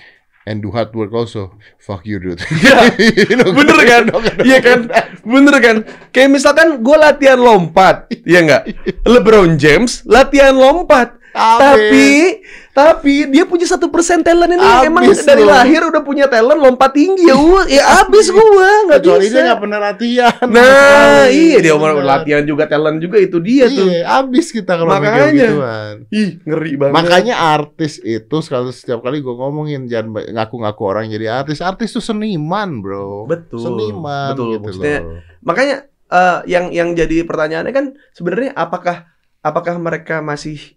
and 0.46 0.58
do 0.62 0.74
hard 0.74 0.90
work 0.94 1.14
also, 1.14 1.54
fuck 1.78 2.02
you 2.02 2.18
dude. 2.18 2.42
Ya, 2.62 2.90
You 3.30 3.38
know, 3.38 3.54
bener 3.54 3.78
kan? 3.86 4.02
Iya 4.42 4.58
kan? 4.58 4.78
Bener 5.22 5.56
kan? 5.62 5.76
Kayak 6.10 6.30
misalkan 6.34 6.82
gue 6.82 6.96
latihan 6.98 7.38
lompat, 7.38 8.10
ya 8.26 8.42
nggak? 8.42 8.62
LeBron 9.06 9.54
James 9.58 10.02
latihan 10.02 10.54
lompat, 10.54 11.14
tapi 11.32 12.40
tapi 12.72 13.28
dia 13.28 13.44
punya 13.44 13.64
satu 13.64 13.88
persen 13.88 14.20
talent 14.20 14.48
ini 14.48 14.64
emang 14.84 15.04
Abis 15.04 15.20
dari 15.22 15.44
lahir 15.44 15.84
udah 15.84 16.00
punya 16.00 16.24
talent 16.24 16.56
lompat 16.56 16.92
tinggi 16.92 17.24
ya, 17.24 17.36
gua- 17.36 17.68
ya 17.68 17.82
abis 18.00 18.28
gua 18.28 18.68
nggak 18.88 19.00
Kecuali 19.00 19.20
dia 19.22 19.32
bisa. 19.32 19.44
nggak 19.44 19.60
pernah 19.60 19.78
latihan. 19.78 20.44
Nah, 20.46 21.24
iya 21.28 21.58
dia 21.58 21.74
mau 21.74 21.88
latihan 21.94 22.44
juga 22.44 22.64
talent 22.64 22.96
juga 22.96 23.16
itu 23.16 23.36
dia 23.38 23.68
tuh. 23.68 23.88
Iya, 23.88 24.00
abis 24.20 24.46
kita 24.50 24.72
kalau 24.72 24.88
Makanya. 24.88 25.28
gituan. 25.32 25.94
Ih, 26.08 26.30
ngeri 26.42 26.72
banget. 26.76 26.94
Makanya 26.96 27.34
artis 27.52 27.92
itu 27.98 28.36
sekali 28.40 28.72
setiap 28.72 29.00
kali 29.00 29.20
gue 29.20 29.34
ngomongin 29.34 29.84
jangan 29.84 30.16
ngaku-ngaku 30.32 30.82
orang 30.82 31.08
jadi 31.08 31.44
artis. 31.44 31.60
Artis 31.60 31.92
itu 31.92 32.00
seniman, 32.00 32.80
bro. 32.80 33.24
Betul. 33.24 33.60
Seniman 33.60 34.32
Betul, 34.32 34.48
gitu 34.50 34.64
maksudnya 34.64 34.98
loh. 35.00 35.20
makanya 35.40 35.76
eh, 36.08 36.38
yang 36.46 36.64
yang 36.70 36.88
jadi 36.92 37.24
pertanyaannya 37.24 37.72
kan 37.72 37.86
sebenarnya 38.12 38.52
apakah 38.52 39.12
apakah 39.40 39.74
mereka 39.76 40.20
masih 40.20 40.76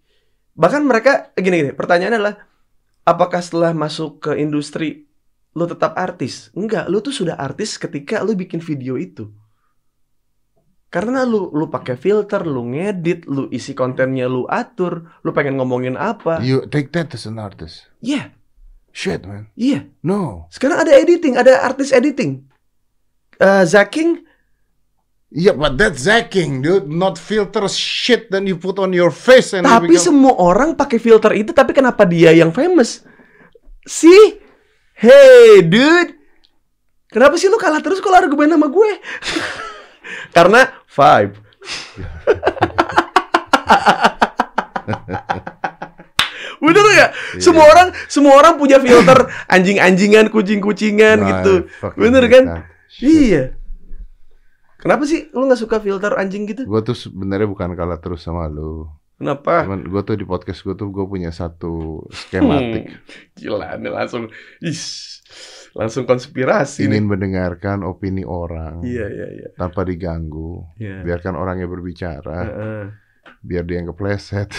bahkan 0.56 0.82
mereka 0.82 1.30
gini 1.36 1.62
gini 1.62 1.72
pertanyaannya 1.72 2.18
adalah 2.18 2.36
apakah 3.04 3.44
setelah 3.44 3.76
masuk 3.76 4.24
ke 4.24 4.32
industri 4.40 5.06
lu 5.52 5.68
tetap 5.68 5.96
artis 5.96 6.50
enggak 6.52 6.88
lu 6.88 7.00
tuh 7.00 7.12
sudah 7.12 7.36
artis 7.36 7.76
ketika 7.76 8.24
lu 8.24 8.34
bikin 8.34 8.60
video 8.60 8.96
itu 8.96 9.32
karena 10.88 11.28
lu 11.28 11.52
lu 11.52 11.68
pakai 11.68 12.00
filter 12.00 12.48
lu 12.48 12.72
ngedit 12.72 13.28
lu 13.28 13.52
isi 13.52 13.76
kontennya 13.76 14.32
lu 14.32 14.48
atur 14.48 15.12
lu 15.22 15.36
pengen 15.36 15.60
ngomongin 15.60 16.00
apa 16.00 16.40
You 16.40 16.64
take 16.72 16.96
that 16.96 17.12
as 17.12 17.28
an 17.28 17.36
artist. 17.36 17.92
iya 18.00 18.32
Shit, 18.96 19.28
man. 19.28 19.52
iya 19.60 19.92
No. 20.00 20.48
sekarang 20.48 20.88
ada 20.88 20.96
editing 20.96 21.36
ada 21.36 21.68
artis 21.68 21.92
editing 21.92 22.48
Eh 23.36 23.68
Zaking 23.68 24.24
Yeah, 25.36 25.52
but 25.52 25.76
that's 25.76 26.00
zacking, 26.00 26.64
dude. 26.64 26.88
Not 26.88 27.20
filter 27.20 27.68
shit 27.68 28.32
then 28.32 28.48
you 28.48 28.56
put 28.56 28.80
on 28.80 28.96
your 28.96 29.12
face 29.12 29.52
and 29.52 29.68
Tapi 29.68 29.92
become- 29.92 30.00
semua 30.00 30.32
orang 30.32 30.72
pakai 30.74 30.96
filter 30.96 31.36
itu, 31.36 31.52
tapi 31.52 31.76
kenapa 31.76 32.08
dia 32.08 32.32
yang 32.32 32.56
famous? 32.56 33.04
Si, 33.84 34.16
hey 34.96 35.60
dude, 35.60 36.16
kenapa 37.12 37.36
sih 37.36 37.52
lu 37.52 37.60
kalah 37.60 37.84
terus 37.84 38.00
kalau 38.00 38.16
argumen 38.16 38.48
sama 38.48 38.72
gue? 38.72 38.92
Karena 40.36 40.72
vibe. 40.88 41.36
Bener 46.64 46.84
gak? 46.96 47.12
Semua 47.38 47.66
orang, 47.68 47.88
semua 48.08 48.34
orang 48.40 48.56
punya 48.56 48.80
filter 48.80 49.28
anjing-anjingan, 49.54 50.32
kucing-kucingan 50.32 51.18
Nah, 51.20 51.28
gitu. 51.30 51.54
Bener 51.94 52.24
kan? 52.26 52.44
that 52.48 52.64
shit. 52.88 53.06
Iya. 53.06 53.44
Kenapa 54.86 55.02
sih 55.10 55.34
lu 55.34 55.50
nggak 55.50 55.58
suka 55.58 55.82
filter 55.82 56.14
anjing 56.14 56.46
gitu? 56.46 56.62
Gue 56.70 56.86
tuh 56.86 56.94
sebenarnya 56.94 57.50
bukan 57.50 57.74
kalah 57.74 57.98
terus 57.98 58.22
sama 58.22 58.46
lu. 58.46 58.86
Kenapa? 59.18 59.66
Cuman 59.66 59.82
gue 59.82 60.02
tuh 60.06 60.14
di 60.14 60.28
podcast 60.30 60.62
gue 60.62 60.78
tuh 60.78 60.94
gue 60.94 61.06
punya 61.10 61.34
satu 61.34 62.06
skematik. 62.14 62.94
Hmm, 62.94 63.34
Gila, 63.34 63.82
ini 63.82 63.90
langsung 63.90 64.30
is 64.62 65.10
langsung 65.74 66.06
konspirasi 66.06 66.86
nih. 66.86 67.02
Ingin 67.02 67.10
mendengarkan 67.10 67.82
opini 67.82 68.22
orang 68.22 68.86
Iya, 68.86 69.10
iya, 69.10 69.28
iya. 69.34 69.48
tanpa 69.58 69.82
diganggu. 69.84 70.70
Iya. 70.78 71.02
Biarkan 71.02 71.34
orangnya 71.34 71.66
berbicara. 71.66 72.38
Heeh. 72.46 72.84
Biar 73.42 73.66
dia 73.66 73.82
yang 73.82 73.90
kepleset. 73.90 74.54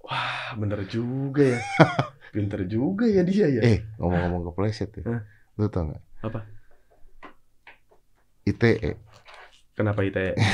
Wah, 0.00 0.56
bener 0.56 0.86
juga 0.88 1.44
ya. 1.44 1.60
Pinter 2.32 2.64
juga 2.64 3.04
ya 3.04 3.20
dia 3.20 3.52
ya. 3.52 3.60
Eh, 3.60 3.78
ngomong-ngomong 4.00 4.48
kepleset 4.48 4.96
ya. 4.96 5.04
Hah? 5.04 5.20
Lu 5.60 5.68
tau 5.68 5.92
gak? 5.92 6.02
Apa? 6.22 6.40
ITE. 8.46 8.94
Kenapa 9.74 10.06
ya? 10.06 10.38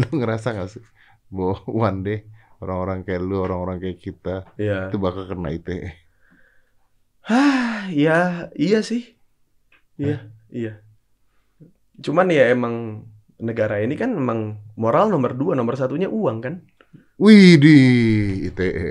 Lu 0.00 0.06
ngerasa 0.14 0.54
gak 0.54 0.70
sih? 0.70 0.84
Bahwa 1.28 1.58
one 1.66 1.98
day 2.06 2.18
orang-orang 2.62 3.02
kayak 3.02 3.22
lu, 3.26 3.42
orang-orang 3.42 3.82
kayak 3.82 3.98
kita 3.98 4.36
Iya. 4.56 4.88
itu 4.88 4.96
bakal 5.02 5.26
kena. 5.26 5.50
ITE. 5.50 5.90
Hah, 7.26 7.90
ya, 8.06 8.48
iya 8.54 8.80
sih. 8.80 9.18
Iya, 9.98 10.30
iya. 10.50 10.72
Cuman 11.98 12.30
ya 12.30 12.50
emang 12.50 13.06
negara 13.38 13.82
ini 13.82 13.98
kan 13.98 14.14
emang 14.14 14.62
moral 14.78 15.10
nomor 15.10 15.34
dua, 15.34 15.58
nomor 15.58 15.74
satunya 15.74 16.06
uang 16.06 16.38
kan? 16.42 16.54
Wih 17.18 17.58
di 17.58 17.76
ITE. 18.50 18.90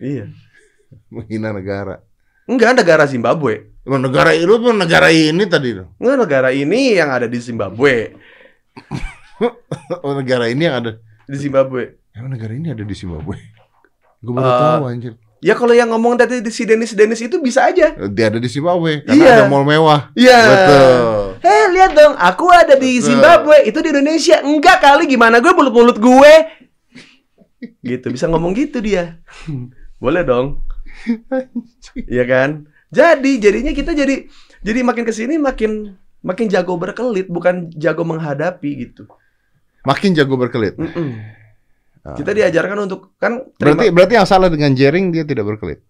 Iya. 0.00 0.28
Menghina 1.14 1.56
negara. 1.56 2.04
Enggak 2.44 2.76
negara 2.76 3.08
Zimbabwe. 3.08 3.69
Emang 3.80 4.00
negara 4.02 4.30
itu 4.32 4.54
pun 4.56 4.76
negara 4.76 5.08
ini 5.08 5.44
tadi 5.44 5.72
loh. 5.72 5.88
Enggak 5.96 6.16
negara 6.20 6.48
ini 6.50 6.94
yang 6.94 7.08
ada 7.08 7.26
di 7.26 7.38
Zimbabwe. 7.38 7.94
Oh, 10.04 10.12
negara 10.12 10.52
ini 10.52 10.68
yang 10.68 10.84
ada. 10.84 11.00
Di 11.24 11.36
Zimbabwe. 11.38 11.96
Emang 12.12 12.28
negara 12.28 12.52
ini 12.52 12.68
ada 12.68 12.84
di 12.84 12.92
Zimbabwe. 12.92 13.40
Gue 14.20 14.32
baru 14.36 14.44
Eh, 14.44 14.60
tahu 14.60 14.84
anjir. 14.84 15.12
Ya 15.40 15.56
kalau 15.56 15.72
yang 15.72 15.88
ngomong 15.88 16.20
tadi 16.20 16.44
di 16.44 16.52
si 16.52 16.68
Dennis 16.68 16.92
Dennis 16.92 17.24
itu 17.24 17.40
bisa 17.40 17.64
aja. 17.64 17.96
Dia 17.96 18.28
ada 18.28 18.36
di 18.36 18.44
Zimbabwe 18.44 19.00
karena 19.00 19.16
Iya. 19.16 19.32
ada 19.40 19.44
mall 19.48 19.64
mewah. 19.64 20.12
Iya. 20.12 20.36
Betul. 20.44 20.84
Hei 21.40 21.62
lihat 21.72 21.92
dong, 21.96 22.14
aku 22.14 22.52
ada 22.52 22.76
di 22.76 23.00
Betul. 23.00 23.06
Zimbabwe, 23.08 23.56
itu 23.64 23.78
di 23.80 23.88
Indonesia. 23.88 24.36
Enggak 24.44 24.76
kali 24.78 25.08
gimana 25.08 25.40
gue 25.40 25.52
mulut-mulut 25.56 25.96
gue. 25.96 26.34
Gitu, 27.80 28.06
bisa 28.12 28.28
ngomong 28.28 28.52
gitu 28.52 28.84
dia. 28.84 29.24
Boleh 30.04 30.20
dong. 30.20 30.60
Iya 31.96 32.28
kan? 32.28 32.68
Jadi 32.90 33.38
jadinya 33.38 33.70
kita 33.70 33.90
jadi 33.92 34.26
jadi 34.60 34.78
makin 34.82 35.02
ke 35.02 35.10
sini 35.10 35.34
makin 35.36 35.94
makin 36.20 36.46
jago 36.46 36.74
berkelit 36.74 37.26
bukan 37.26 37.70
jago 37.72 38.02
menghadapi 38.02 38.68
gitu. 38.82 39.06
Makin 39.82 40.12
jago 40.12 40.34
berkelit. 40.34 40.74
Mm-mm. 40.74 41.38
Ah. 42.00 42.16
Kita 42.16 42.32
diajarkan 42.32 42.84
untuk 42.84 43.12
kan 43.16 43.44
Berarti 43.56 43.86
terima- 43.86 43.94
berarti 43.94 44.12
yang 44.16 44.24
salah 44.24 44.48
dengan 44.48 44.72
jaring 44.72 45.10
dia 45.10 45.22
tidak 45.22 45.46
berkelit. 45.46 45.80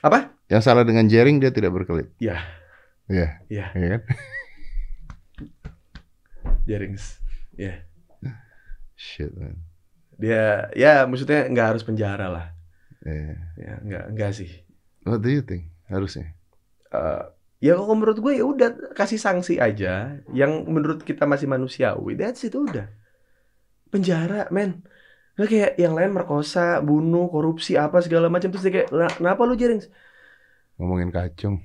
apa? 0.00 0.32
Yang 0.48 0.62
salah 0.64 0.82
dengan 0.82 1.04
jaring 1.06 1.36
dia 1.38 1.48
tidak 1.48 1.70
berkelit. 1.70 2.08
Ya, 2.16 2.40
Iya, 3.06 3.38
ya, 3.46 3.64
iya 3.74 3.86
kan? 3.94 4.00
Jarings. 6.64 7.18
Ya. 7.54 7.84
Shit 8.96 9.32
man. 9.32 9.60
Dia 10.16 10.68
ya 10.72 11.04
maksudnya 11.04 11.44
nggak 11.48 11.66
harus 11.74 11.82
penjara 11.82 12.28
lah. 12.28 12.46
Iya. 13.04 13.36
Ya, 13.56 13.72
nggak 13.80 14.04
nggak 14.16 14.30
sih. 14.32 14.48
What 15.04 15.20
do 15.20 15.28
you 15.28 15.40
think? 15.40 15.68
Harusnya. 15.88 16.32
Eh, 16.90 17.22
ya 17.62 17.78
kalau 17.78 17.94
menurut 17.94 18.18
gue 18.18 18.32
ya 18.34 18.44
udah 18.44 18.68
kasih 18.98 19.20
sanksi 19.20 19.62
aja 19.62 20.18
yang 20.32 20.66
menurut 20.66 21.06
kita 21.06 21.22
masih 21.22 21.46
manusiawi 21.46 22.18
that's 22.18 22.42
it 22.42 22.54
udah 22.56 22.88
penjara 23.88 24.50
men 24.50 24.82
Nggak 25.38 25.48
kayak 25.48 25.72
yang 25.78 25.94
lain 25.96 26.12
merkosa 26.12 26.82
bunuh 26.82 27.30
korupsi 27.30 27.78
apa 27.78 28.02
segala 28.02 28.26
macam 28.28 28.50
terus 28.50 28.66
dia 28.66 28.74
kayak 28.82 28.90
"Lah, 28.92 29.08
kenapa 29.08 29.40
lu 29.46 29.54
jaring 29.54 29.80
Ngomongin 30.76 31.08
kacung. 31.08 31.60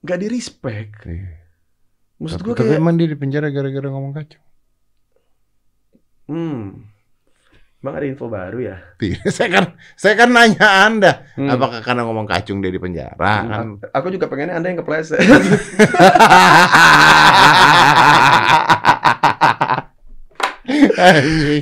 nggak 0.00 0.18
di 0.18 0.26
respect 0.32 0.92
Iya. 1.04 1.28
maksud 2.16 2.40
Tapi, 2.40 2.46
gue 2.48 2.54
tapi 2.56 2.68
kayak 2.72 2.80
emang 2.80 2.94
dia 2.96 3.08
di 3.10 3.18
penjara 3.18 3.48
gara-gara 3.52 3.88
ngomong 3.90 4.12
kacung. 4.16 4.44
hmm 6.30 6.60
Bang 7.80 7.96
ada 7.96 8.04
info 8.04 8.28
baru 8.28 8.60
ya 8.60 8.76
Tidak, 8.94 9.32
saya 9.36 9.48
kan 9.50 9.64
saya 9.94 10.14
kan 10.14 10.28
nanya 10.28 10.84
Anda, 10.84 11.12
Hmm. 11.32 11.48
apakah 11.48 11.80
karena 11.80 12.04
ngomong 12.04 12.28
kacung 12.28 12.60
dia 12.60 12.68
di 12.68 12.76
penjara 12.76 13.16
kan? 13.16 13.80
aku 13.88 14.12
juga 14.12 14.28
pengennya 14.28 14.54
anda 14.54 14.68
yang 14.68 14.78
kepleset 14.78 15.16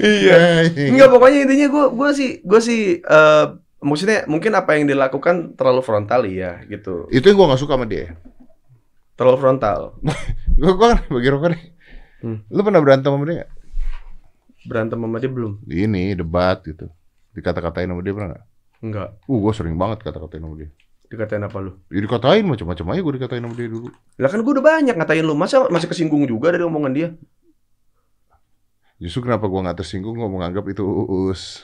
iya. 0.02 0.38
Enggak 0.90 1.08
pokoknya 1.08 1.38
intinya 1.46 1.66
gue 1.68 1.84
gue 1.94 2.10
sih 2.12 2.30
gue 2.42 2.60
sih 2.60 2.80
eh, 2.98 3.44
maksudnya 3.80 4.26
mungkin 4.26 4.52
apa 4.54 4.74
yang 4.74 4.90
dilakukan 4.90 5.54
terlalu 5.54 5.80
frontal 5.80 6.26
ya 6.26 6.62
gitu 6.66 7.06
Itu 7.08 7.30
yang 7.30 7.38
gua 7.38 7.54
nggak 7.54 7.62
suka 7.62 7.78
sama 7.78 7.86
dia. 7.86 8.18
terlalu 9.14 9.38
frontal 9.38 9.80
Gua 10.58 10.72
gua 10.74 10.88
kan 10.94 11.00
bagi 11.08 11.28
rokok 11.30 11.48
nih. 11.54 11.62
Hmm. 12.18 12.38
Lu 12.50 12.60
pernah 12.62 12.82
berantem 12.82 13.10
sama 13.10 13.24
dia 13.24 13.34
nggak? 13.42 13.50
Berantem 14.68 15.00
sama 15.00 15.16
dia 15.16 15.32
belum 15.32 15.52
Ini 15.64 16.14
debat 16.14 16.60
gitu. 16.62 16.86
Dikata-katain 17.32 17.88
sama 17.88 18.04
dia 18.04 18.12
pernah 18.12 18.28
nggak? 18.36 18.44
enggak 18.78 19.08
Uh, 19.26 19.38
gua 19.40 19.50
sering 19.50 19.74
banget 19.74 20.04
kata-katain 20.04 20.38
sama 20.38 20.54
dia. 20.54 20.70
dikatain 21.08 21.40
apa 21.40 21.56
lu 21.58 21.72
Ya, 21.88 21.98
dikatain 21.98 22.44
macam-macam 22.44 22.84
aja 22.92 23.00
gua 23.00 23.14
dikatain 23.16 23.40
sama 23.40 23.54
dia 23.56 23.66
dulu. 23.66 23.88
Lah 24.14 24.28
kan 24.28 24.38
gue 24.38 24.52
udah 24.52 24.60
banyak 24.62 24.94
ngatain 24.94 25.24
lu, 25.24 25.32
masa 25.32 25.64
masih 25.66 25.88
kesinggung 25.88 26.22
juga 26.24 26.52
dari 26.52 26.62
omongan 26.62 26.92
dia? 26.92 27.08
Justru 28.98 29.24
kenapa 29.24 29.46
gua 29.46 29.64
nggak 29.64 29.78
tersinggung 29.78 30.14
gua 30.14 30.28
menganggap 30.28 30.68
itu 30.68 30.82
uus. 30.84 31.62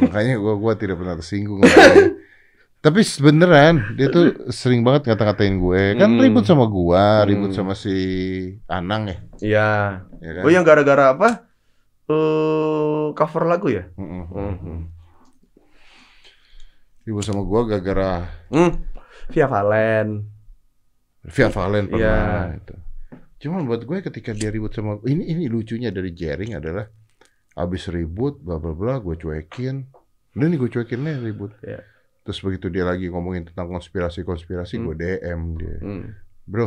Makanya 0.00 0.34
gua 0.36 0.54
gua 0.56 0.72
tidak 0.74 0.98
pernah 0.98 1.14
tersinggung. 1.14 1.62
Tapi 2.82 2.98
beneran 3.22 3.94
dia 3.94 4.10
tuh 4.10 4.50
sering 4.50 4.82
banget 4.82 5.06
ngata-ngatain 5.06 5.54
gue. 5.54 5.82
Kan 5.94 6.18
Hmm. 6.18 6.18
ribut 6.18 6.42
sama 6.42 6.66
gua, 6.66 7.22
ribut 7.22 7.54
Hmm. 7.54 7.58
sama 7.62 7.72
si 7.78 7.94
Anang 8.66 9.06
ya. 9.06 9.16
Iya. 9.38 9.68
ya 10.18 10.30
kan? 10.34 10.42
Oh 10.42 10.50
yang 10.50 10.66
gara-gara 10.66 11.14
apa? 11.14 11.46
Eh 12.06 13.06
cover 13.12 13.44
lagu 13.44 13.68
ya? 13.68 13.86
Mm-mm. 13.94 14.24
Hmm. 14.28 14.82
Ribut 17.02 17.22
sama 17.22 17.42
gua 17.42 17.66
gara-gara 17.66 18.26
Hmm. 18.48 18.78
Via 19.30 19.46
Valen. 19.46 20.08
Via 21.24 21.48
Valen 21.48 21.84
pernah 21.86 22.50
Iya. 22.50 22.58
itu. 22.58 22.74
Cuman 23.40 23.66
buat 23.66 23.82
gue 23.82 23.98
ketika 24.00 24.30
dia 24.30 24.50
ribut 24.50 24.70
sama 24.70 25.02
ini 25.04 25.26
ini 25.26 25.50
lucunya 25.50 25.90
dari 25.90 26.14
Jering 26.14 26.54
adalah 26.54 26.86
abis 27.52 27.90
ribut 27.90 28.38
bla 28.38 28.58
bla 28.58 28.70
bla 28.70 28.94
gue 28.98 29.14
cuekin. 29.14 29.86
Udah 30.32 30.46
nih 30.46 30.58
gue 30.58 30.70
cuekin 30.70 31.02
nih 31.02 31.16
ribut. 31.20 31.50
Iya. 31.60 31.82
Terus 32.22 32.38
begitu 32.38 32.70
dia 32.70 32.86
lagi 32.86 33.10
ngomongin 33.10 33.50
tentang 33.50 33.66
konspirasi-konspirasi 33.68 34.78
Hmm. 34.78 34.84
gue 34.86 34.94
DM 34.94 35.40
dia. 35.58 35.76
Hmm. 35.82 36.06
Bro, 36.42 36.66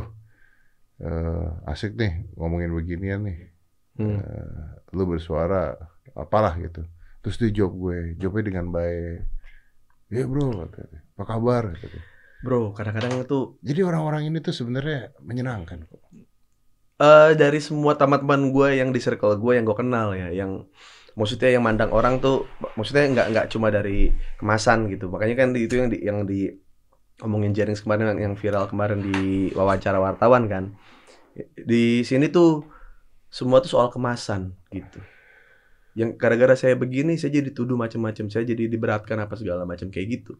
eh, 1.00 1.48
asik 1.66 1.96
nih 1.96 2.28
ngomongin 2.36 2.76
beginian 2.76 3.24
nih. 3.24 3.55
Hmm. 3.96 4.20
Eh, 4.20 4.68
lu 4.96 5.04
bersuara 5.08 5.76
apalah 6.16 6.54
gitu. 6.60 6.84
Terus 7.24 7.36
dia 7.42 7.50
jawab 7.64 7.74
gue, 7.84 7.98
jawabnya 8.20 8.44
dengan 8.50 8.66
baik. 8.76 9.18
Iya 10.14 10.26
bro, 10.30 10.46
katanya. 10.68 11.00
apa 11.18 11.24
kabar? 11.26 11.64
Katanya. 11.82 12.06
Bro, 12.46 12.78
kadang-kadang 12.78 13.26
itu 13.26 13.58
Jadi 13.66 13.80
orang-orang 13.82 14.30
ini 14.30 14.38
tuh 14.46 14.54
sebenarnya 14.54 15.16
menyenangkan 15.24 15.80
kok. 15.90 16.02
eh 16.96 17.32
dari 17.36 17.60
semua 17.60 17.94
teman-teman 18.00 18.56
gue 18.56 18.70
yang 18.80 18.90
di 18.96 19.00
circle 19.04 19.36
gue 19.44 19.52
yang 19.60 19.66
gue 19.68 19.76
kenal 19.76 20.16
ya, 20.16 20.32
yang 20.32 20.52
maksudnya 21.20 21.50
yang 21.56 21.64
mandang 21.68 21.92
orang 21.92 22.24
tuh, 22.24 22.48
maksudnya 22.80 23.04
nggak 23.12 23.28
nggak 23.36 23.46
cuma 23.52 23.68
dari 23.68 24.12
kemasan 24.40 24.88
gitu. 24.94 25.12
Makanya 25.12 25.36
kan 25.42 25.50
di- 25.56 25.64
itu 25.68 25.76
yang 25.80 25.90
di 25.92 25.98
yang 26.08 26.20
di 26.24 26.40
ngomongin 27.20 27.52
Jarings 27.56 27.84
kemarin 27.84 28.16
yang 28.20 28.36
viral 28.40 28.66
kemarin 28.72 29.00
di 29.04 29.52
wawancara 29.56 30.00
wartawan 30.00 30.48
kan. 30.48 30.64
Di 31.56 32.04
sini 32.08 32.32
tuh 32.32 32.64
semua 33.36 33.60
tuh 33.60 33.76
soal 33.76 33.92
kemasan 33.92 34.56
gitu. 34.72 35.04
Yang 35.92 36.16
gara-gara 36.16 36.56
saya 36.56 36.80
begini 36.80 37.20
saya 37.20 37.36
jadi 37.36 37.52
dituduh 37.52 37.76
macam-macam, 37.76 38.32
saya 38.32 38.48
jadi 38.48 38.72
diberatkan 38.72 39.20
apa 39.20 39.36
segala 39.36 39.68
macam 39.68 39.92
kayak 39.92 40.08
gitu. 40.24 40.40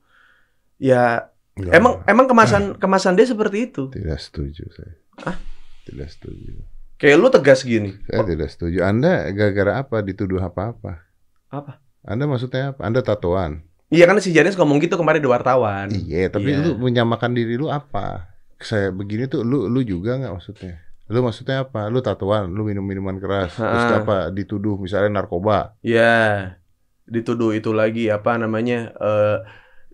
Ya 0.80 1.28
Enggak, 1.56 1.72
emang 1.76 1.94
emang 2.08 2.26
kemasan 2.28 2.64
kemasan 2.80 3.16
dia 3.20 3.28
seperti 3.28 3.68
itu. 3.72 3.92
tidak 3.92 4.20
setuju 4.20 4.64
saya. 4.72 4.96
Ah? 5.24 5.36
Tidak 5.84 6.08
setuju. 6.08 6.64
Kayak 6.96 7.16
lu 7.20 7.28
tegas 7.28 7.64
gini. 7.68 7.92
Saya 8.08 8.24
tidak 8.24 8.48
setuju. 8.52 8.84
Anda 8.84 9.28
gara-gara 9.36 9.84
apa 9.84 10.00
dituduh 10.00 10.40
apa-apa? 10.40 11.04
Apa? 11.52 11.84
Anda 12.08 12.28
maksudnya 12.28 12.72
apa? 12.72 12.88
Anda 12.88 13.04
tatoan. 13.04 13.64
Iya 13.92 14.08
kan 14.08 14.20
si 14.20 14.32
Janis 14.32 14.56
ngomong 14.56 14.80
gitu 14.80 14.96
kemarin 14.96 15.20
di 15.24 15.30
wartawan. 15.30 15.88
Iya, 15.92 16.32
tapi 16.32 16.52
Iya. 16.52 16.64
lu 16.64 16.72
menyamakan 16.80 17.32
diri 17.36 17.56
lu 17.60 17.68
apa? 17.72 18.32
Saya 18.60 18.90
begini 18.92 19.28
tuh 19.28 19.44
lu 19.44 19.68
lu 19.68 19.84
juga 19.84 20.16
nggak 20.20 20.32
maksudnya? 20.32 20.85
Lu 21.06 21.22
maksudnya 21.22 21.70
apa? 21.70 21.86
Lu 21.94 22.02
tatoan, 22.02 22.50
lu 22.50 22.66
minum 22.66 22.82
minuman 22.82 23.22
keras, 23.22 23.54
terus 23.54 23.86
Ha-ha. 23.94 24.02
apa? 24.02 24.18
Dituduh 24.34 24.78
misalnya 24.82 25.22
narkoba. 25.22 25.78
Iya. 25.86 26.58
Dituduh 27.06 27.54
itu 27.54 27.70
lagi 27.74 28.10
apa 28.10 28.42
namanya? 28.42 28.90
eh 28.98 29.38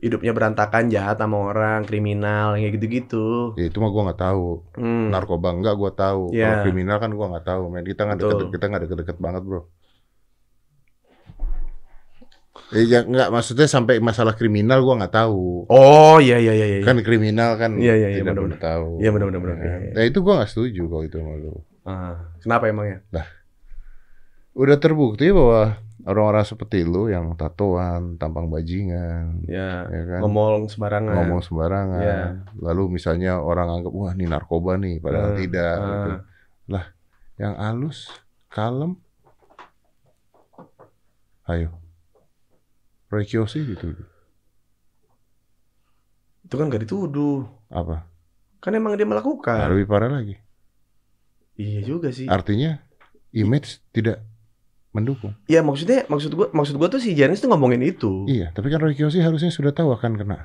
hidupnya 0.01 0.33
berantakan, 0.33 0.89
jahat 0.89 1.21
sama 1.21 1.37
orang, 1.53 1.85
kriminal, 1.85 2.57
kayak 2.57 2.73
gitu-gitu. 2.81 3.53
Ya 3.53 3.69
itu 3.69 3.77
mah 3.77 3.93
gua 3.93 4.09
nggak 4.09 4.21
tahu. 4.23 4.47
Hmm. 4.73 5.13
Narkoba 5.13 5.53
enggak 5.53 5.75
gua 5.77 5.91
tahu. 5.93 6.33
Iya. 6.33 6.47
Kalau 6.47 6.57
kriminal 6.65 6.97
kan 6.97 7.11
gua 7.13 7.27
nggak 7.37 7.45
tahu. 7.45 7.63
Men 7.69 7.85
kita 7.85 8.01
nggak 8.09 8.17
deket 8.17 8.47
kita 8.49 8.65
nggak 8.65 8.81
deket-deket 8.89 9.17
banget, 9.21 9.41
Bro. 9.45 9.61
Eh, 12.71 12.87
ya 12.87 13.03
nggak 13.03 13.29
maksudnya 13.29 13.67
sampai 13.67 13.99
masalah 13.99 14.31
kriminal 14.31 14.79
gua 14.79 14.95
nggak 14.97 15.11
tahu. 15.13 15.67
Oh 15.67 16.17
iya 16.17 16.39
iya 16.39 16.53
iya 16.53 16.67
iya. 16.67 16.79
Kan 16.81 16.99
kriminal 17.01 17.55
kan 17.55 17.75
Iya, 17.75 17.93
iya, 17.95 18.07
iya, 18.09 18.19
tidak 18.19 18.35
benar-benar. 18.35 18.55
perlu 18.55 18.67
tahu. 18.71 18.89
Iya, 18.99 19.09
benar-benar, 19.11 19.39
benar. 19.41 19.55
Ya 19.55 19.59
kan? 19.59 19.67
Iya, 19.67 19.77
iya. 19.83 19.91
Nah, 19.93 20.03
itu 20.05 20.17
gua 20.19 20.33
nggak 20.39 20.49
setuju 20.49 20.81
kalau 20.87 21.03
itu 21.03 21.15
sama 21.19 21.33
lu. 21.35 21.53
Ah, 21.81 22.15
kenapa 22.39 22.63
emangnya? 22.65 22.97
Udah 24.51 24.77
terbukti 24.77 25.31
bahwa 25.31 25.75
orang-orang 26.01 26.43
seperti 26.43 26.81
lu 26.81 27.07
yang 27.07 27.35
tatoan, 27.35 28.15
tampang 28.15 28.47
bajingan, 28.47 29.43
Ya, 29.45 29.85
ya 29.85 30.01
kan? 30.07 30.19
ngomong 30.23 30.67
sembarangan. 30.67 31.13
ngomong 31.13 31.41
sembarangan. 31.41 32.01
Iya. 32.01 32.19
Lalu 32.57 32.95
misalnya 32.95 33.37
orang 33.37 33.67
anggap 33.69 33.91
wah 33.91 34.11
ini 34.11 34.25
narkoba 34.25 34.75
nih, 34.75 34.97
padahal 34.97 35.31
Ah, 35.31 35.37
tidak. 35.37 35.73
ah. 35.73 35.87
gitu. 35.87 36.11
Lah, 36.71 36.85
yang 37.35 37.53
halus, 37.57 38.07
kalem. 38.47 38.95
Ayo. 41.45 41.80
Roy 43.11 43.27
Kiyoshi 43.27 43.67
gitu. 43.67 43.91
Itu 46.41 46.55
kan 46.55 46.71
gak 46.71 46.87
dituduh. 46.87 47.43
Apa? 47.67 48.07
Kan 48.57 48.71
emang 48.73 48.95
dia 48.95 49.03
Nah, 49.03 49.19
melakukan. 49.19 49.67
lebih 49.69 49.85
parah 49.85 50.07
lagi. 50.07 50.39
Iya 51.55 51.83
juga 51.83 52.09
sih. 52.09 52.25
Artinya 52.25 52.79
image 53.31 53.83
tidak 53.91 54.23
mendukung. 54.91 55.35
Ya 55.47 55.59
maksudnya 55.59 56.03
maksud 56.07 56.31
gua 56.31 56.47
maksud 56.51 56.75
gua 56.75 56.87
tuh 56.87 56.99
si 56.99 57.11
Janis 57.11 57.39
tuh 57.39 57.47
ngomongin 57.47 57.79
itu. 57.81 58.27
Iya, 58.27 58.51
tapi 58.51 58.67
kan 58.67 58.79
Roy 58.79 58.95
Kiyoshi 58.95 59.19
harusnya 59.19 59.51
sudah 59.51 59.71
tahu 59.71 59.91
akan 59.91 60.15
kena. 60.15 60.39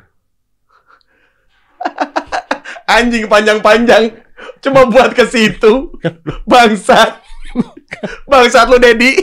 Anjing 2.87 3.27
panjang-panjang 3.27 4.15
cuma 4.63 4.87
buat 4.87 5.11
ke 5.13 5.27
situ. 5.27 5.95
Bangsat. 6.51 7.26
Bangsat 8.31 8.67
lu 8.69 8.79
Dedi. 8.81 9.17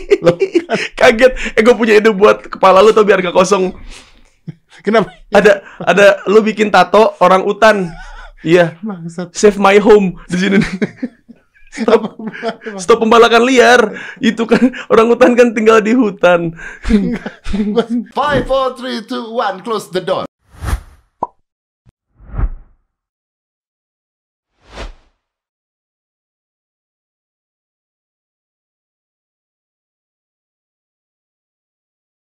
Kaget. 0.99 1.57
Eh 1.57 1.61
gue 1.61 1.75
punya 1.75 1.99
ide 1.99 2.09
buat 2.09 2.47
kepala 2.47 2.81
lu 2.81 2.95
tuh 2.95 3.05
biar 3.05 3.21
gak 3.21 3.36
kosong. 3.36 3.73
Kenapa? 4.81 5.13
Ada 5.29 5.63
ada 5.79 6.07
lu 6.27 6.41
bikin 6.41 6.73
tato 6.73 7.13
orang 7.21 7.45
utan. 7.45 7.93
Iya. 8.43 8.77
Bangsat. 8.81 9.31
Save 9.31 9.59
my 9.61 9.77
home 9.79 10.17
di 10.27 10.38
sini. 10.38 10.57
Stop, 11.73 12.21
stop 12.77 13.01
pembalakan 13.01 13.49
liar. 13.49 13.81
Itu 14.21 14.45
kan 14.45 14.61
orang 14.93 15.09
hutan 15.09 15.34
kan 15.34 15.57
tinggal 15.57 15.81
di 15.81 15.97
hutan. 15.97 16.53
Five, 18.13 18.45
four, 18.45 18.77
three, 18.77 19.01
two, 19.09 19.34
one. 19.34 19.65
Close 19.65 19.89
the 19.89 20.05
door. 20.05 20.29